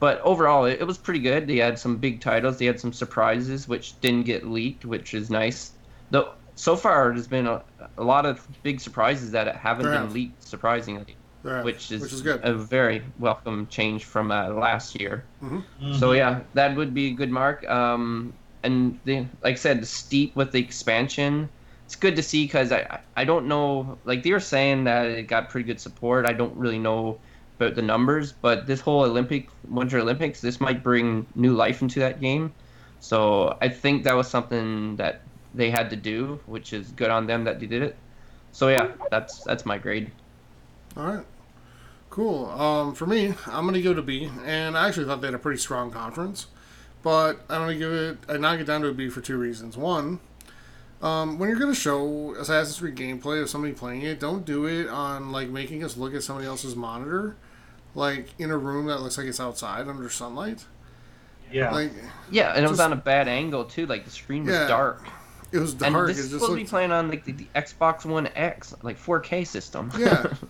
[0.00, 1.46] But overall, it, it was pretty good.
[1.46, 2.58] They had some big titles.
[2.58, 5.72] They had some surprises, which didn't get leaked, which is nice.
[6.10, 7.62] Though so far, there's been a,
[7.98, 10.12] a lot of big surprises that haven't There been have.
[10.14, 12.40] leaked, surprisingly, There, which is, which is good.
[12.44, 15.24] a very welcome change from uh, last year.
[15.42, 15.94] Mm-hmm.
[15.94, 17.68] So yeah, that would be a good mark.
[17.68, 18.32] Um,
[18.62, 21.48] and the, like I said, the steep with the expansion,
[21.86, 25.06] it's good to see because I I- I don't know like they were saying that
[25.06, 26.24] it got pretty good support.
[26.26, 27.18] I don't really know
[27.58, 32.00] about the numbers, but this whole Olympic Winter Olympics, this might bring new life into
[32.00, 32.52] that game.
[33.00, 35.20] So I think that was something that
[35.54, 37.96] they had to do, which is good on them that they did it.
[38.52, 40.10] So yeah, that's that's my grade.
[40.96, 41.26] All right.
[42.10, 42.46] Cool.
[42.50, 44.28] Um, for me, I'm going to give it a B.
[44.44, 46.46] And I actually thought they had a pretty strong conference.
[47.02, 49.38] But I'm going to give it, I knock it down to a B for two
[49.38, 49.76] reasons.
[49.76, 50.18] One,
[51.00, 54.66] um, when you're going to show Assassin's Creed gameplay of somebody playing it, don't do
[54.66, 57.36] it on, like, making us look at somebody else's monitor,
[57.94, 60.64] like, in a room that looks like it's outside under sunlight.
[61.52, 61.70] Yeah.
[61.70, 61.92] Like,
[62.30, 63.86] Yeah, and it was Just- on a bad angle too.
[63.86, 64.66] Like the screen was Yeah.
[64.66, 65.04] dark.
[65.52, 66.08] It was And dark.
[66.08, 68.74] this It is just supposed to be playing on like the, the Xbox One X,
[68.82, 69.90] like 4K system.
[69.98, 70.26] Yeah.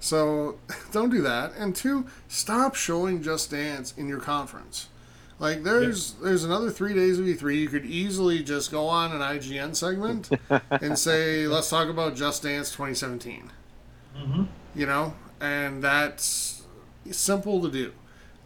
[0.00, 0.58] So
[0.92, 1.52] don't do that.
[1.56, 4.88] And two, stop showing Just Dance in your conference.
[5.38, 7.58] Like there's there's another three days of E3.
[7.58, 10.30] You could easily just go on an IGN segment
[10.70, 13.50] and say, let's talk about Just Dance 2017.
[14.14, 14.44] hmm
[14.74, 16.62] You know, and that's
[17.10, 17.92] simple to do.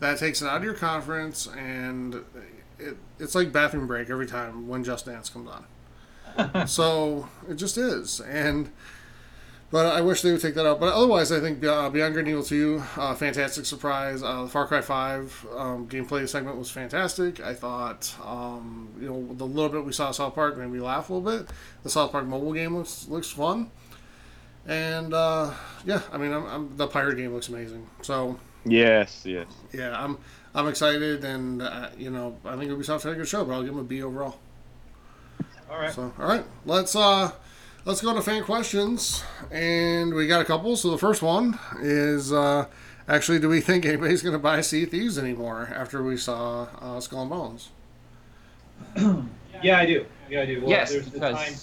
[0.01, 2.25] That takes it out of your conference, and
[2.79, 6.67] it, it's like bathroom break every time when Just Dance comes on.
[6.69, 8.71] so it just is, and
[9.71, 10.81] but I wish they would take that out.
[10.81, 14.23] But otherwise, I think uh, Beyond Good and Evil 2, uh, fantastic surprise.
[14.23, 17.41] Uh, Far Cry 5 um, gameplay segment was fantastic.
[17.41, 21.11] I thought, um, you know, the little bit we saw South Park made me laugh
[21.11, 21.51] a little bit.
[21.83, 23.71] The South Park mobile game looks looks fun.
[24.67, 25.53] And uh,
[25.85, 27.87] yeah, I mean, I'm, I'm, the pirate game looks amazing.
[28.01, 29.47] So Yes, yes.
[29.73, 30.19] yeah, I'm
[30.55, 33.63] I'm excited, and uh, you know, I think Ubisoft had a good show, but I'll
[33.63, 34.39] give them a B overall.
[35.71, 35.93] All right.
[35.93, 37.31] So all right, let's uh
[37.85, 40.77] let's go to fan questions, and we got a couple.
[40.77, 42.67] So the first one is uh,
[43.07, 46.67] actually, do we think anybody's going to buy Sea of Thieves anymore after we saw
[46.81, 47.69] uh, Skull and Bones?
[49.63, 50.07] Yeah, I do.
[50.31, 50.61] Yeah, I do.
[50.61, 51.55] Well, Yes, there's the because- time.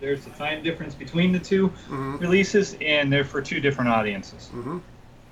[0.00, 2.18] There's the time difference between the two Mm-hmm.
[2.18, 4.50] releases, and they're for two different audiences.
[4.52, 4.78] Mm-hmm.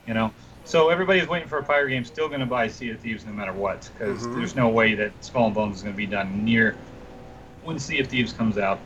[0.06, 0.32] You know,
[0.64, 3.32] so everybody's waiting for a pirate game, still going to buy Sea of Thieves no
[3.32, 4.36] matter what, because Mhm.
[4.36, 6.76] there's no way that Skull and Bones is going to be done near
[7.64, 8.78] when Sea of Thieves comes out.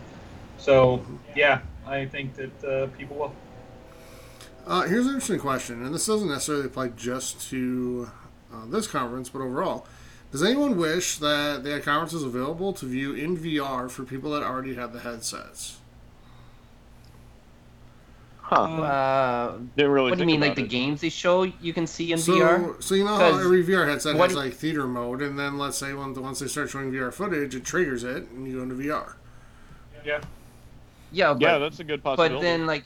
[0.59, 1.05] So
[1.35, 3.35] yeah, I think that uh, people will.
[4.66, 8.11] Uh, here's an interesting question, and this doesn't necessarily apply just to
[8.53, 9.87] uh, this conference, but overall.
[10.33, 14.43] Does anyone wish that they had conferences available to view in VR for people that
[14.43, 15.79] already have the headsets?
[18.49, 18.63] Huh.
[18.63, 20.11] Uh, Didn't really.
[20.11, 22.33] what do you mean, like about the games they show you can see in So,
[22.35, 22.81] VR?
[22.81, 25.77] so you know how 'Cause every VR headset has like theater mode, and then let's
[25.77, 28.77] say when, once they start showing VR footage, it triggers it, and you go into
[28.77, 29.15] VR.
[30.05, 30.21] Yeah.
[31.11, 32.35] Yeah, but, Yeah, that's a good possibility.
[32.37, 32.85] but then like,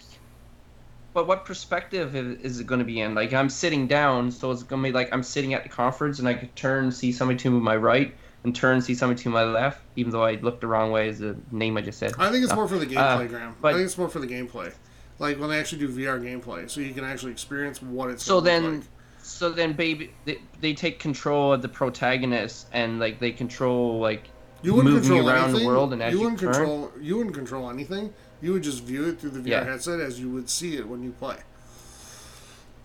[1.12, 3.14] but what perspective is, is it going to be in?
[3.14, 6.20] Like, I'm sitting down, so it's going to be like I'm sitting at the conference,
[6.20, 9.44] and I could turn, see somebody to my right, and turn, see somebody to my
[9.44, 12.14] left, even though I looked the wrong way as the name I just said.
[12.18, 12.56] I think it's No.
[12.56, 13.54] more for the Uh, gameplay, Graham.
[13.62, 14.72] I think it's more for the gameplay,
[15.20, 18.24] like when they actually do VR gameplay, so you can actually experience what it's.
[18.24, 18.84] So then, like.
[19.22, 24.24] so then, baby, they, they take control of the protagonist, and like they control like
[24.62, 25.60] you wouldn't moving control around anything.
[25.60, 26.92] the world, and as you you, wouldn't turn, control.
[27.00, 28.12] You wouldn't control anything.
[28.42, 29.64] You would just view it through the VR Yeah.
[29.64, 31.36] headset as you would see it when you play.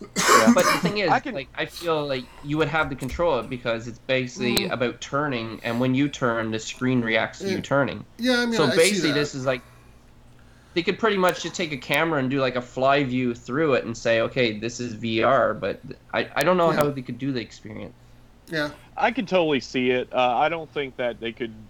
[0.02, 3.34] But the thing is, I can- like, I feel like you would have the control
[3.34, 4.72] of it because it's basically Mm.
[4.72, 7.56] about turning, and when you turn, the screen reacts to Yeah.
[7.56, 8.06] you turning.
[8.18, 9.16] Yeah, I mean, so I see basically, that.
[9.20, 9.62] this is like
[10.76, 13.76] they could pretty much just take a camera and do like a fly view through
[13.76, 15.54] it and say, okay, this is VR.
[15.54, 15.82] But
[16.14, 16.76] I, I don't know Yeah.
[16.76, 17.96] how they could do the experience.
[18.48, 20.10] Yeah, I can totally see it.
[20.14, 21.70] Uh, I don't think that they could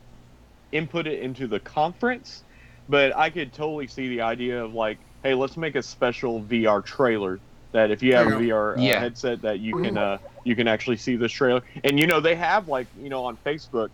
[0.72, 2.44] input it into the conference,
[2.88, 6.82] but I could totally see the idea of like, hey, let's make a special VR
[6.82, 7.42] trailer
[7.74, 9.00] that if you have a VR uh, Yeah.
[9.00, 11.62] headset that you can uh, you can actually see this trailer.
[11.84, 13.90] And you know they have like you know on Facebook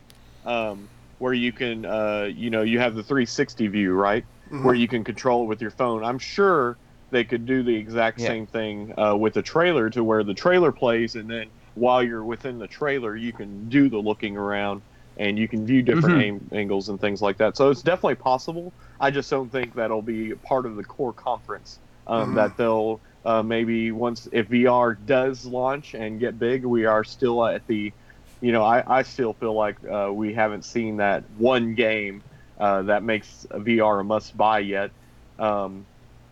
[0.45, 0.89] um,
[1.20, 4.63] where you can uh, you know you have the 360 view right Mhm.
[4.63, 6.03] where you can control it with your phone.
[6.03, 6.77] I'm sure
[7.11, 8.27] they could do the exact Yeah.
[8.27, 12.23] same thing uh, with the trailer to where the trailer plays and then while you're
[12.25, 14.83] within the trailer you can do the looking around
[15.17, 16.21] and you can view different Mhm.
[16.21, 17.57] aim, angles and things like that.
[17.57, 18.73] So it's definitely possible.
[18.99, 21.79] I just don't think that'll be part of the core conference.
[22.07, 22.35] Um, Mhm.
[22.35, 27.45] That they'll uh, maybe once if VR does launch and get big, we are still
[27.45, 27.93] at the,
[28.41, 32.23] you know, I, I still feel like uh, we haven't seen that one game
[32.62, 34.91] uh, that makes VR a must buy yet.
[35.39, 35.86] Um,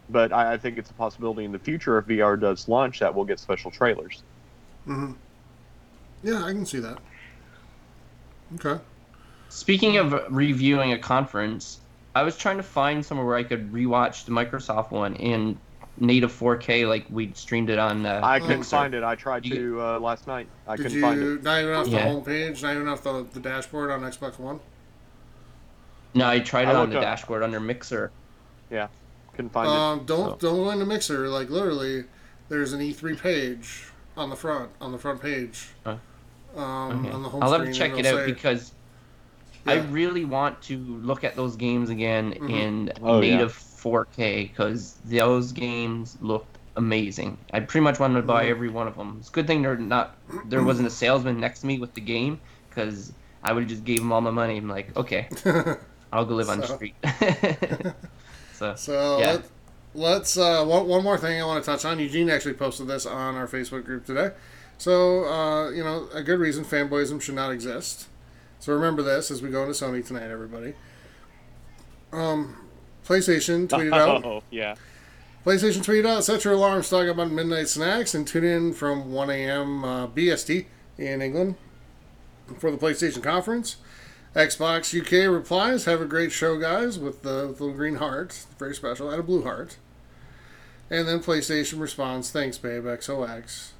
[0.09, 3.13] but I, I think it's a possibility in the future if VR does launch that
[3.13, 4.21] we'll get special trailers.
[4.87, 5.13] Mm-hmm.
[6.23, 6.99] Yeah, I can see that.
[8.55, 8.81] Okay.
[9.49, 11.79] Speaking of reviewing a conference,
[12.15, 15.57] I was trying to find somewhere where I could rewatch the Microsoft one in
[15.97, 18.05] native 4K, like we streamed it on.
[18.05, 18.69] Uh, I couldn't Mixer.
[18.77, 19.03] find it.
[19.03, 20.47] I tried You- to uh, last night.
[20.67, 21.43] I Did couldn't you find it.
[21.43, 22.05] not even off the Yeah.
[22.07, 24.59] homepage, not even off the, the dashboard on Xbox One?
[26.13, 28.11] No, I tried I it on the up- dashboard under Mixer.
[28.71, 28.87] Yeah,
[29.33, 29.73] couldn't find it.
[29.73, 31.27] Um, don't So- don't go into Mixer.
[31.29, 32.05] Like literally,
[32.49, 33.85] there's an E3 page
[34.17, 35.67] on the front on the front page.
[35.85, 35.95] Uh,
[36.57, 37.11] um, Okay.
[37.13, 38.71] on the home I'll have screen, to check it it'll out say- because
[39.67, 42.49] I really want to look at those games again Mhm.
[42.49, 43.35] in Oh, yeah.
[43.35, 47.37] native 4K because those games looked amazing.
[47.53, 48.49] I pretty much wanted to buy Mhm.
[48.49, 49.17] every one of them.
[49.19, 52.01] It's a good thing they're not there wasn't a salesman next to me with the
[52.01, 52.39] game
[52.69, 54.57] because I would have just gave him all my money.
[54.57, 55.27] I'm like, okay,
[56.11, 56.95] I'll go live on the street.
[58.53, 59.31] so So Yeah.
[59.33, 59.43] let,
[59.93, 61.99] let's uh, one, one more thing I want to touch on.
[61.99, 64.31] Eugene actually posted this on our Facebook group today.
[64.77, 68.07] So uh, you know, a good reason fanboyism should not exist.
[68.59, 70.73] So remember this as we go into Sony tonight, everybody.
[72.11, 72.55] Um,
[73.07, 73.69] PlayStation it.
[73.69, 74.25] tweeted out.
[74.25, 74.75] Oh yeah.
[75.45, 79.11] PlayStation tweeted out, set your alarm, stock up on midnight snacks, and tune in from
[79.13, 79.85] 1 a.m.
[79.85, 80.65] Uh, BST
[80.97, 81.55] in England
[82.57, 83.77] for the PlayStation conference.
[84.35, 88.45] Xbox UK replies, have a great show, guys, with the little green heart.
[88.59, 89.09] Very special.
[89.09, 89.77] And a blue heart.
[90.89, 93.71] And then PlayStation responds, thanks, babe, XOX.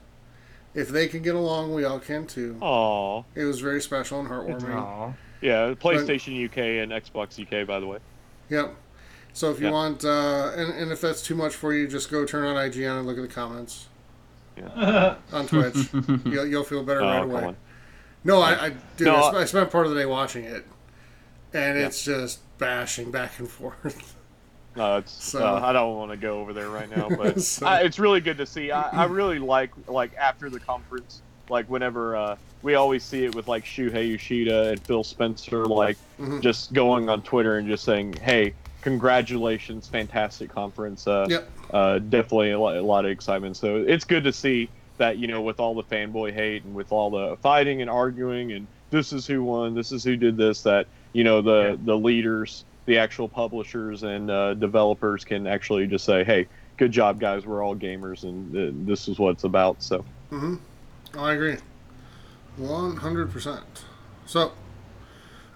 [0.74, 2.58] If they can get along, we all can too.
[2.62, 4.76] Oh It was very special and heartwarming.
[4.76, 5.14] aw.
[5.42, 5.74] yeah.
[5.74, 8.00] PlayStation UK and Xbox UK, by the way.
[8.50, 8.76] Yep.
[9.34, 9.72] So if you Yeah.
[9.74, 12.98] want, uh, and, and if that's too much for you, just go turn on IGN
[13.00, 13.88] and look at the comments
[14.58, 15.16] yeah.
[15.32, 15.76] on Twitch.
[16.26, 17.44] you'll, you'll feel better Oh, right come away.
[17.46, 17.58] on.
[18.24, 20.44] No, I, I dude, No, I, I- sp- I spent part of the day watching
[20.44, 20.66] it,
[21.54, 21.86] and Yeah.
[21.88, 24.16] it's just bashing back and forth.
[24.76, 25.12] No, it's.
[25.12, 27.98] So- uh, I don't want to go over there right now, but So- I, it's
[27.98, 28.72] really good to see.
[28.72, 33.34] I, I really like like after the conference, like whenever uh, we always see it
[33.34, 36.42] with like Shuhei Yoshida and Phil Spencer, like Mhm.
[36.42, 41.50] just going on Twitter and just saying, "Hey, congratulations, fantastic conference." Uh, Yep.
[41.74, 43.58] uh, definitely a lot, a lot of excitement.
[43.58, 44.70] So it's good to see
[45.00, 48.52] that you know with all the fanboy hate and with all the fighting and arguing
[48.52, 51.76] and this is who won, this is who did this, that you know the Yeah.
[51.86, 56.48] the leaders, the actual publishers and uh, developers can actually just say, hey,
[56.78, 57.46] good job, guys.
[57.46, 59.82] We're all gamers and uh, this is what it's about.
[59.82, 60.56] So hmm
[61.18, 61.58] I agree,
[62.58, 63.64] one hundred percent.
[64.28, 64.52] So,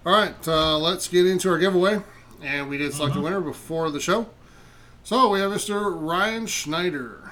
[0.06, 2.02] all right, uh, let's get into our giveaway,
[2.42, 4.28] and we did select a winner before the show.
[5.04, 5.94] So we have Mr.
[5.96, 7.23] Ryan Schneider.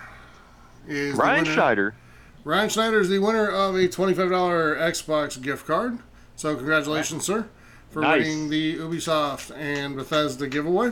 [0.88, 1.96] Is the Ryan winner- Schneider.
[2.44, 6.00] Ryan Schneider is the winner of a $25 Xbox gift card.
[6.36, 7.48] So congratulations, sir,
[7.92, 8.24] for Nice.
[8.24, 10.92] winning the Ubisoft and Bethesda giveaway.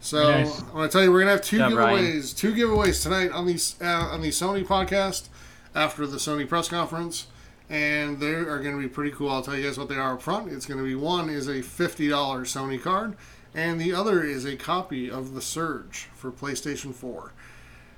[0.00, 0.60] So Nice.
[0.60, 2.04] I'm going to tell you, we're going to have two Good job, Ryan.
[2.04, 5.28] giveaways, two giveaways tonight on the uh, on the Sony podcast
[5.74, 7.26] after the Sony press conference,
[7.68, 9.30] and they are going to be pretty cool.
[9.30, 10.50] I'll tell you guys what they are up front.
[10.52, 12.08] It's going to be one is a $50
[12.46, 13.14] Sony card,
[13.54, 17.32] and the other is a copy of the Surge for PlayStation 4.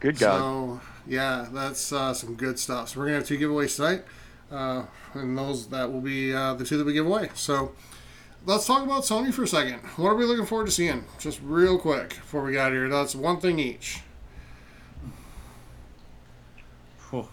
[0.03, 0.39] Good God.
[0.39, 2.89] So yeah, that's uh, some good stuff.
[2.89, 4.03] So we're gonna have two giveaways tonight,
[4.51, 4.85] uh,
[5.15, 7.31] and those that will be uh, the two that we give away.
[7.35, 7.71] So
[8.45, 9.79] let's talk about Sony for a second.
[9.97, 11.05] What are we looking forward to seeing?
[11.21, 12.89] Just real quick before we got here.
[12.89, 14.01] That's one thing each.
[17.11, 17.29] Phew.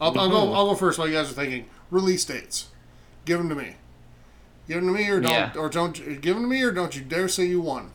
[0.00, 0.52] I'll, I'll go.
[0.52, 0.98] I'll go first.
[0.98, 2.70] While you guys are thinking, release dates.
[3.24, 3.76] Give them to me.
[4.66, 5.52] Give them to me, or don't, Yeah.
[5.56, 7.92] or don't give them to me, or don't you dare say you won.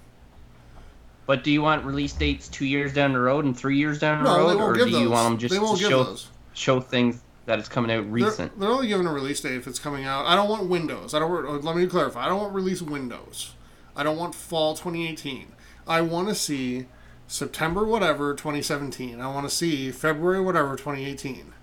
[1.30, 4.23] But do you want release dates two years down the road and three years down
[4.23, 4.99] the No, road, or do those.
[4.99, 6.27] you want them just to show those.
[6.55, 8.59] show things that it's coming out They're, recent?
[8.59, 10.25] they're only giving a release date if it's coming out.
[10.25, 11.13] I don't want Windows.
[11.13, 11.30] I don't.
[11.32, 12.25] want- uh, Let me clarify.
[12.25, 13.53] I don't want release Windows.
[13.95, 15.49] I don't want fall 2018.
[15.88, 16.88] I want to see
[17.27, 19.21] September whatever 2017.
[19.21, 21.53] I want to see February whatever 2018.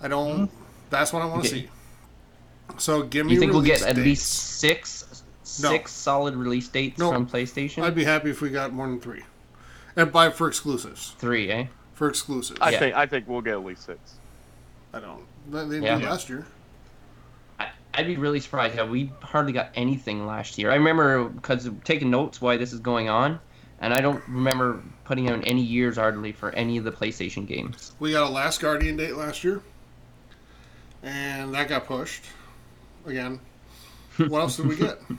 [0.00, 0.48] I don't.
[0.48, 0.54] Hmm.
[0.90, 1.60] That's what I want to Okay.
[1.66, 1.68] see.
[2.78, 3.34] So give me.
[3.34, 4.26] You think we'll get at least
[4.58, 5.01] six
[5.60, 5.70] No.
[5.70, 7.12] six solid release dates No.
[7.12, 7.82] from PlayStation?
[7.82, 9.22] I'd be happy if we got more than three,
[9.96, 11.14] and buy for exclusives.
[11.18, 11.66] Three, eh?
[11.94, 12.58] For exclusives.
[12.60, 12.78] I Yeah.
[12.78, 14.00] think I think we'll get at least six.
[14.92, 15.24] I don't.
[15.50, 15.98] They they Yeah.
[15.98, 16.46] did last year.
[17.60, 18.76] I, I'd be really surprised.
[18.76, 20.70] Yeah, we hardly got anything last year.
[20.70, 23.38] I remember because taking notes why this is going on,
[23.80, 27.92] and I don't remember putting out any years hardly for any of the PlayStation games.
[27.98, 29.60] We got a Last Guardian date last year,
[31.02, 32.24] and that got pushed
[33.06, 33.40] again.
[34.16, 35.00] What else did we get?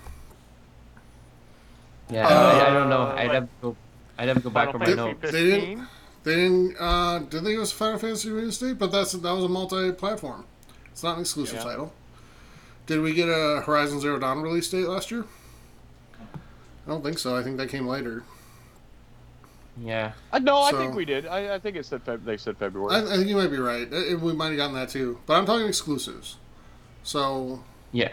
[2.13, 3.03] Yeah, Uh, I, I don't know.
[3.05, 3.75] like- I'd have to go.
[4.17, 5.31] I'd have to go back Final on my Fantasy notes.
[5.31, 5.87] They didn't- 15.
[6.23, 6.77] They didn't.
[6.79, 8.77] Uh, did they give us Final Fantasy release date?
[8.79, 10.45] But that's that was a multi-platform.
[10.91, 11.63] It's not an exclusive Yeah.
[11.63, 11.93] title.
[12.85, 15.25] Did we get a Horizon Zero Dawn release date last year?
[16.85, 17.35] I don't think so.
[17.35, 18.23] I think that came later.
[19.81, 21.25] Yeah, Uh, no, I think we did.
[21.25, 22.93] I, I think it said Feb- they said February.
[22.93, 23.91] I, I think you might be right.
[23.91, 25.17] Uh, We might have gotten that too.
[25.25, 26.37] But I'm talking exclusives.
[27.01, 28.09] So yeah.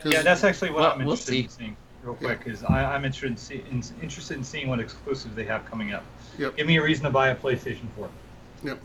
[0.00, 1.40] 'cause- Yeah, that's actually what Well, I'm we'll interested see.
[1.42, 1.76] in seeing.
[2.02, 5.44] Real quick, is I, I'm interested in, see, in, interested in seeing what exclusives they
[5.44, 6.02] have coming up.
[6.38, 6.56] Yep.
[6.56, 8.08] Give me a reason to buy a PlayStation 4.
[8.64, 8.80] Yep.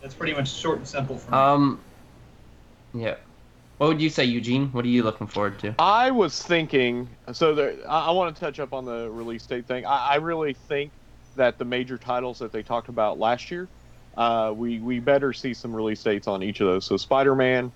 [0.00, 1.36] That's pretty much short and simple for me.
[1.36, 1.80] Um.
[2.94, 3.16] Yeah.
[3.78, 4.68] What would you say, Eugene?
[4.68, 5.74] What are you looking forward to?
[5.78, 7.08] I was thinking.
[7.32, 9.84] So there, I, I want to touch up on the release date thing.
[9.84, 10.92] I, I really think
[11.34, 13.68] that the major titles that they talked about last year,
[14.16, 16.84] uh, we we better see some release dates on each of those.
[16.84, 17.72] So Spider-Man.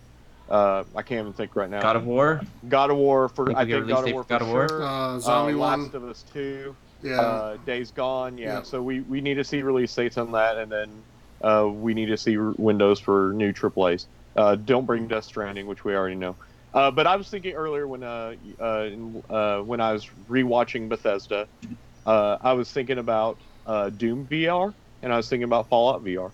[0.50, 1.80] Uh, I can't even think right now.
[1.80, 2.40] God of War.
[2.68, 4.42] God of War for Think I we get a think God of War for God
[4.42, 4.68] of War?
[4.68, 4.82] sure.
[4.82, 5.82] uh, Zombie uh, one.
[5.82, 6.76] Last of Us Two.
[7.02, 7.20] Yeah.
[7.20, 8.36] uh, Days Gone.
[8.36, 8.56] Yeah.
[8.56, 8.62] Yeah.
[8.62, 11.04] So we, we need to see release dates on that, and then
[11.40, 14.08] uh, we need to see r- windows for new AAA's.
[14.36, 16.36] Uh, don't bring Death Stranding, which we already know.
[16.74, 18.90] Uh, but I was thinking earlier when uh, uh,
[19.28, 21.48] uh, when I was rewatching Bethesda,
[22.06, 26.32] uh, I was thinking about uh, Doom VR, and I was thinking about Fallout VR.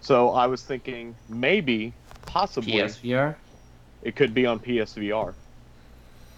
[0.00, 1.96] So I was thinking maybe,
[2.26, 3.34] possibly, PSVR.
[4.02, 5.34] it could be on PSVR.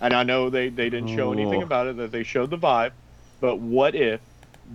[0.01, 2.93] And I know they, they didn't show anything about it, that they showed the Vive,
[3.41, 4.21] but what if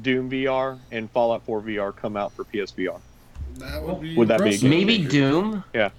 [0.01, 2.99] Doom VR and Fallout 4 VR come out for PSVR?
[3.57, 4.15] that would be.
[4.15, 4.61] Would that be a impressive.
[4.61, 5.09] game Maybe changer.
[5.11, 5.63] Doom.
[5.75, 5.89] Yeah.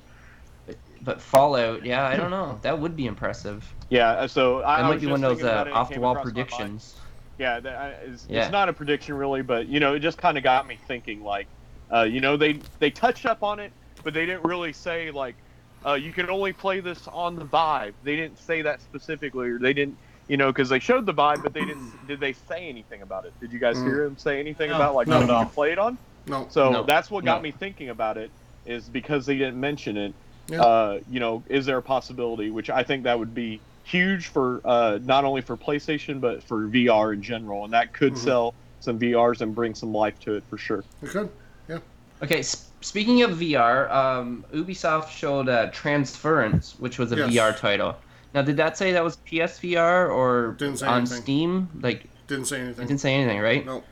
[0.67, 2.59] But, but Fallout, yeah, I don't know.
[2.63, 3.71] That would be impressive.
[3.91, 5.59] Yeah, uh, so I, That I might was be just one of those uh, it,
[5.61, 6.49] and it off the came wall across my mind.
[6.49, 6.97] predictions.
[7.39, 8.43] Yeah, that, I- it's, Yeah.
[8.45, 11.23] it's not a prediction really, but you know, it just kind of got me thinking.
[11.23, 11.47] Like,
[11.93, 13.71] uh, you know, they they touched up on it,
[14.05, 15.37] but they didn't really say like,
[15.85, 17.95] uh, you can only play this on the Vive.
[18.05, 21.43] They didn't say that specifically, or they didn't, you know, because they showed the Vive,
[21.43, 22.07] but they didn't.
[22.07, 23.33] Did they say anything about it?
[23.41, 23.85] Did you guys Mm.
[23.87, 25.99] hear them say anything No, about like no, what at you can play it on?
[26.27, 26.47] No.
[26.51, 26.83] So No.
[26.85, 27.43] that's what got No.
[27.43, 28.31] me thinking about it.
[28.65, 30.15] Is because they didn't mention it.
[30.47, 30.63] Yeah.
[30.63, 32.51] Uh, you know, is there a possibility?
[32.51, 36.69] Which I think that would be huge for uh, not only for PlayStation but for
[36.69, 38.19] VR in general, and that could Mhm.
[38.19, 40.85] sell some VRs and bring some life to it for sure.
[41.01, 41.29] We could.
[41.69, 41.79] Yeah.
[42.23, 47.31] Okay, s- speaking of VR, um, Ubisoft showed uh, Transference, which was a Yes.
[47.33, 47.97] VR title.
[48.35, 51.23] Now, did that say that was PSVR or Didn't say on anything.
[51.23, 51.69] Steam?
[51.81, 52.87] Like, Didn't say it anything.
[52.87, 53.65] didn't say anything, right?
[53.67, 53.83] No.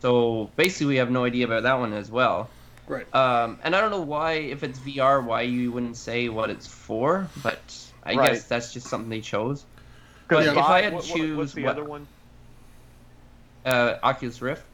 [0.00, 2.48] So basically, we have no idea about that one as well.
[2.88, 3.12] Right.
[3.14, 6.66] Um, and I don't know why, if it's VR, why you wouldn't say what it's
[6.66, 7.58] for, but
[8.04, 8.32] I Right.
[8.32, 9.64] guess that's just something they chose.
[10.28, 12.06] 'Cause But if Vi- I had to what- what- choose what's the what- other one?
[13.64, 14.64] Uh, Oculus Rift.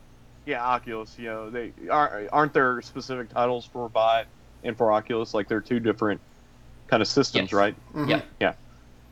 [0.49, 1.15] Yeah, Oculus.
[1.19, 4.25] You know, they are, aren't there specific titles for Vive
[4.65, 5.35] and for Oculus?
[5.35, 6.23] Like they're two different
[6.87, 7.53] kind of systems, Yes.
[7.53, 7.77] right?
[7.95, 8.23] Mhm.
[8.41, 8.55] Yeah.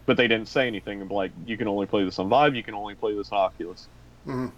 [0.07, 2.63] But they didn't say anything of like you can only play this on Vive, you
[2.63, 3.87] can only play this on Oculus.
[4.27, 4.51] Mhm.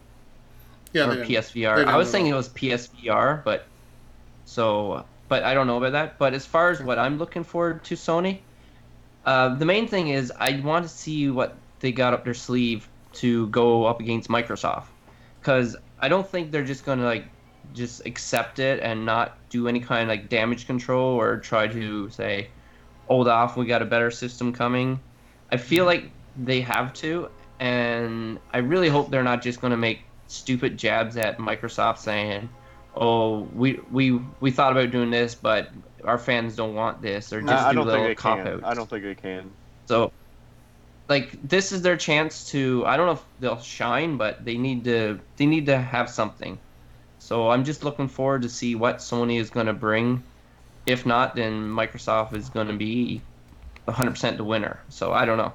[0.93, 1.25] Yeah, or.
[1.25, 1.85] PSVR.
[1.85, 3.67] I was at thinking it was PSVR, but
[4.45, 6.17] so but I don't know about that.
[6.17, 8.39] But as far as what I'm looking forward to Sony,
[9.27, 12.89] uh, the main thing is I want to see what they got up their sleeve
[13.15, 14.85] to go up against Microsoft,
[15.41, 17.25] because I don't think they're just gonna like
[17.75, 22.09] just accept it and not do any kind of like damage control or try to
[22.11, 22.49] say
[23.09, 24.99] hold off we got a better system coming
[25.53, 27.29] i feel like they have to
[27.61, 32.49] and i really hope they're not just going to make stupid jabs at microsoft saying
[32.97, 35.69] oh we we we thought about doing this but
[36.05, 38.65] our fans don't want this or just I do don't think little cop can.
[38.65, 39.51] I don't think they can.
[39.87, 40.13] so,
[41.09, 42.85] like, this is their chance to.
[42.87, 45.19] I don't know if they'll shine, but they need to.
[45.37, 46.59] They need to have something.
[47.19, 50.23] So I'm just looking forward to see what Sony is going to bring.
[50.87, 53.21] If not, then Microsoft is going to be
[53.87, 54.81] 100% the winner.
[54.89, 55.53] So I don't know.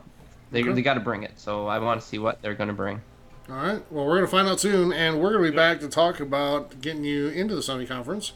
[0.51, 0.73] They Okay.
[0.73, 1.39] they got to bring it.
[1.39, 3.01] So I want to see what they're going to bring.
[3.49, 3.81] All right.
[3.91, 6.19] Well, we're going to find out soon, and we're going to be back to talk
[6.19, 8.33] about getting you into the Sony conference,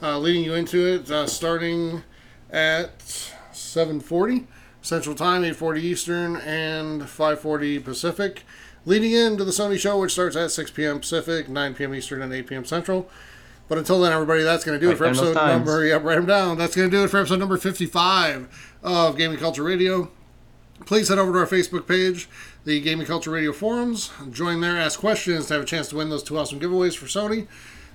[0.00, 2.02] uh, leading you into it, uh, starting
[2.50, 2.98] at
[3.52, 4.46] 7:40
[4.86, 8.44] Central Time, 8:40 Eastern, and 5:40 Pacific,
[8.84, 11.00] leading into the Sony show, which starts at 6 p.m.
[11.00, 11.94] Pacific, 9 p.m.
[11.94, 12.64] Eastern, and 8 p.m.
[12.64, 13.08] Central.
[13.68, 15.84] But until then, everybody, that's going to do it for episode number.
[15.84, 16.56] Yep, write them down.
[16.56, 20.08] That's going to do it for episode number 55 of Gaming Culture Radio
[20.84, 22.28] please head over to our Facebook page,
[22.64, 24.10] the Gaming Culture Radio forums.
[24.30, 27.06] Join there, ask questions to have a chance to win those two awesome giveaways for
[27.06, 27.48] Sony,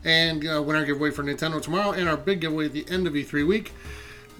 [0.04, 3.08] and uh, win our giveaway for Nintendo tomorrow, and our big giveaway at the end
[3.08, 3.74] of E3 week.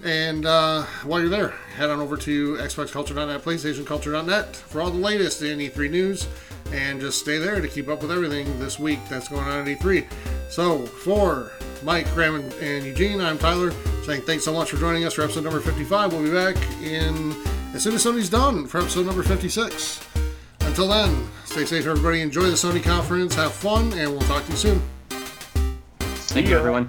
[0.04, 5.42] And uh, while you're there, head on over to XboxCulture.net, PlayStationCulture.net for all the latest
[5.42, 6.26] in E3 news,
[6.72, 9.78] and just stay there to keep up with everything this week that's going on at
[9.78, 10.06] E3.
[10.50, 11.52] So, for
[11.84, 13.70] Mike, Graham, and, and Eugene, I'm Tyler,
[14.04, 16.12] saying thanks so much for joining us for episode number 55.
[16.12, 17.32] We'll be back in
[17.72, 20.04] as soon as Sony's done for episode number 56.
[20.62, 22.22] Until then, stay safe, everybody.
[22.22, 24.82] Enjoy the Sony conference, have fun, and we'll talk to you soon.
[25.10, 26.88] Thank you, everyone.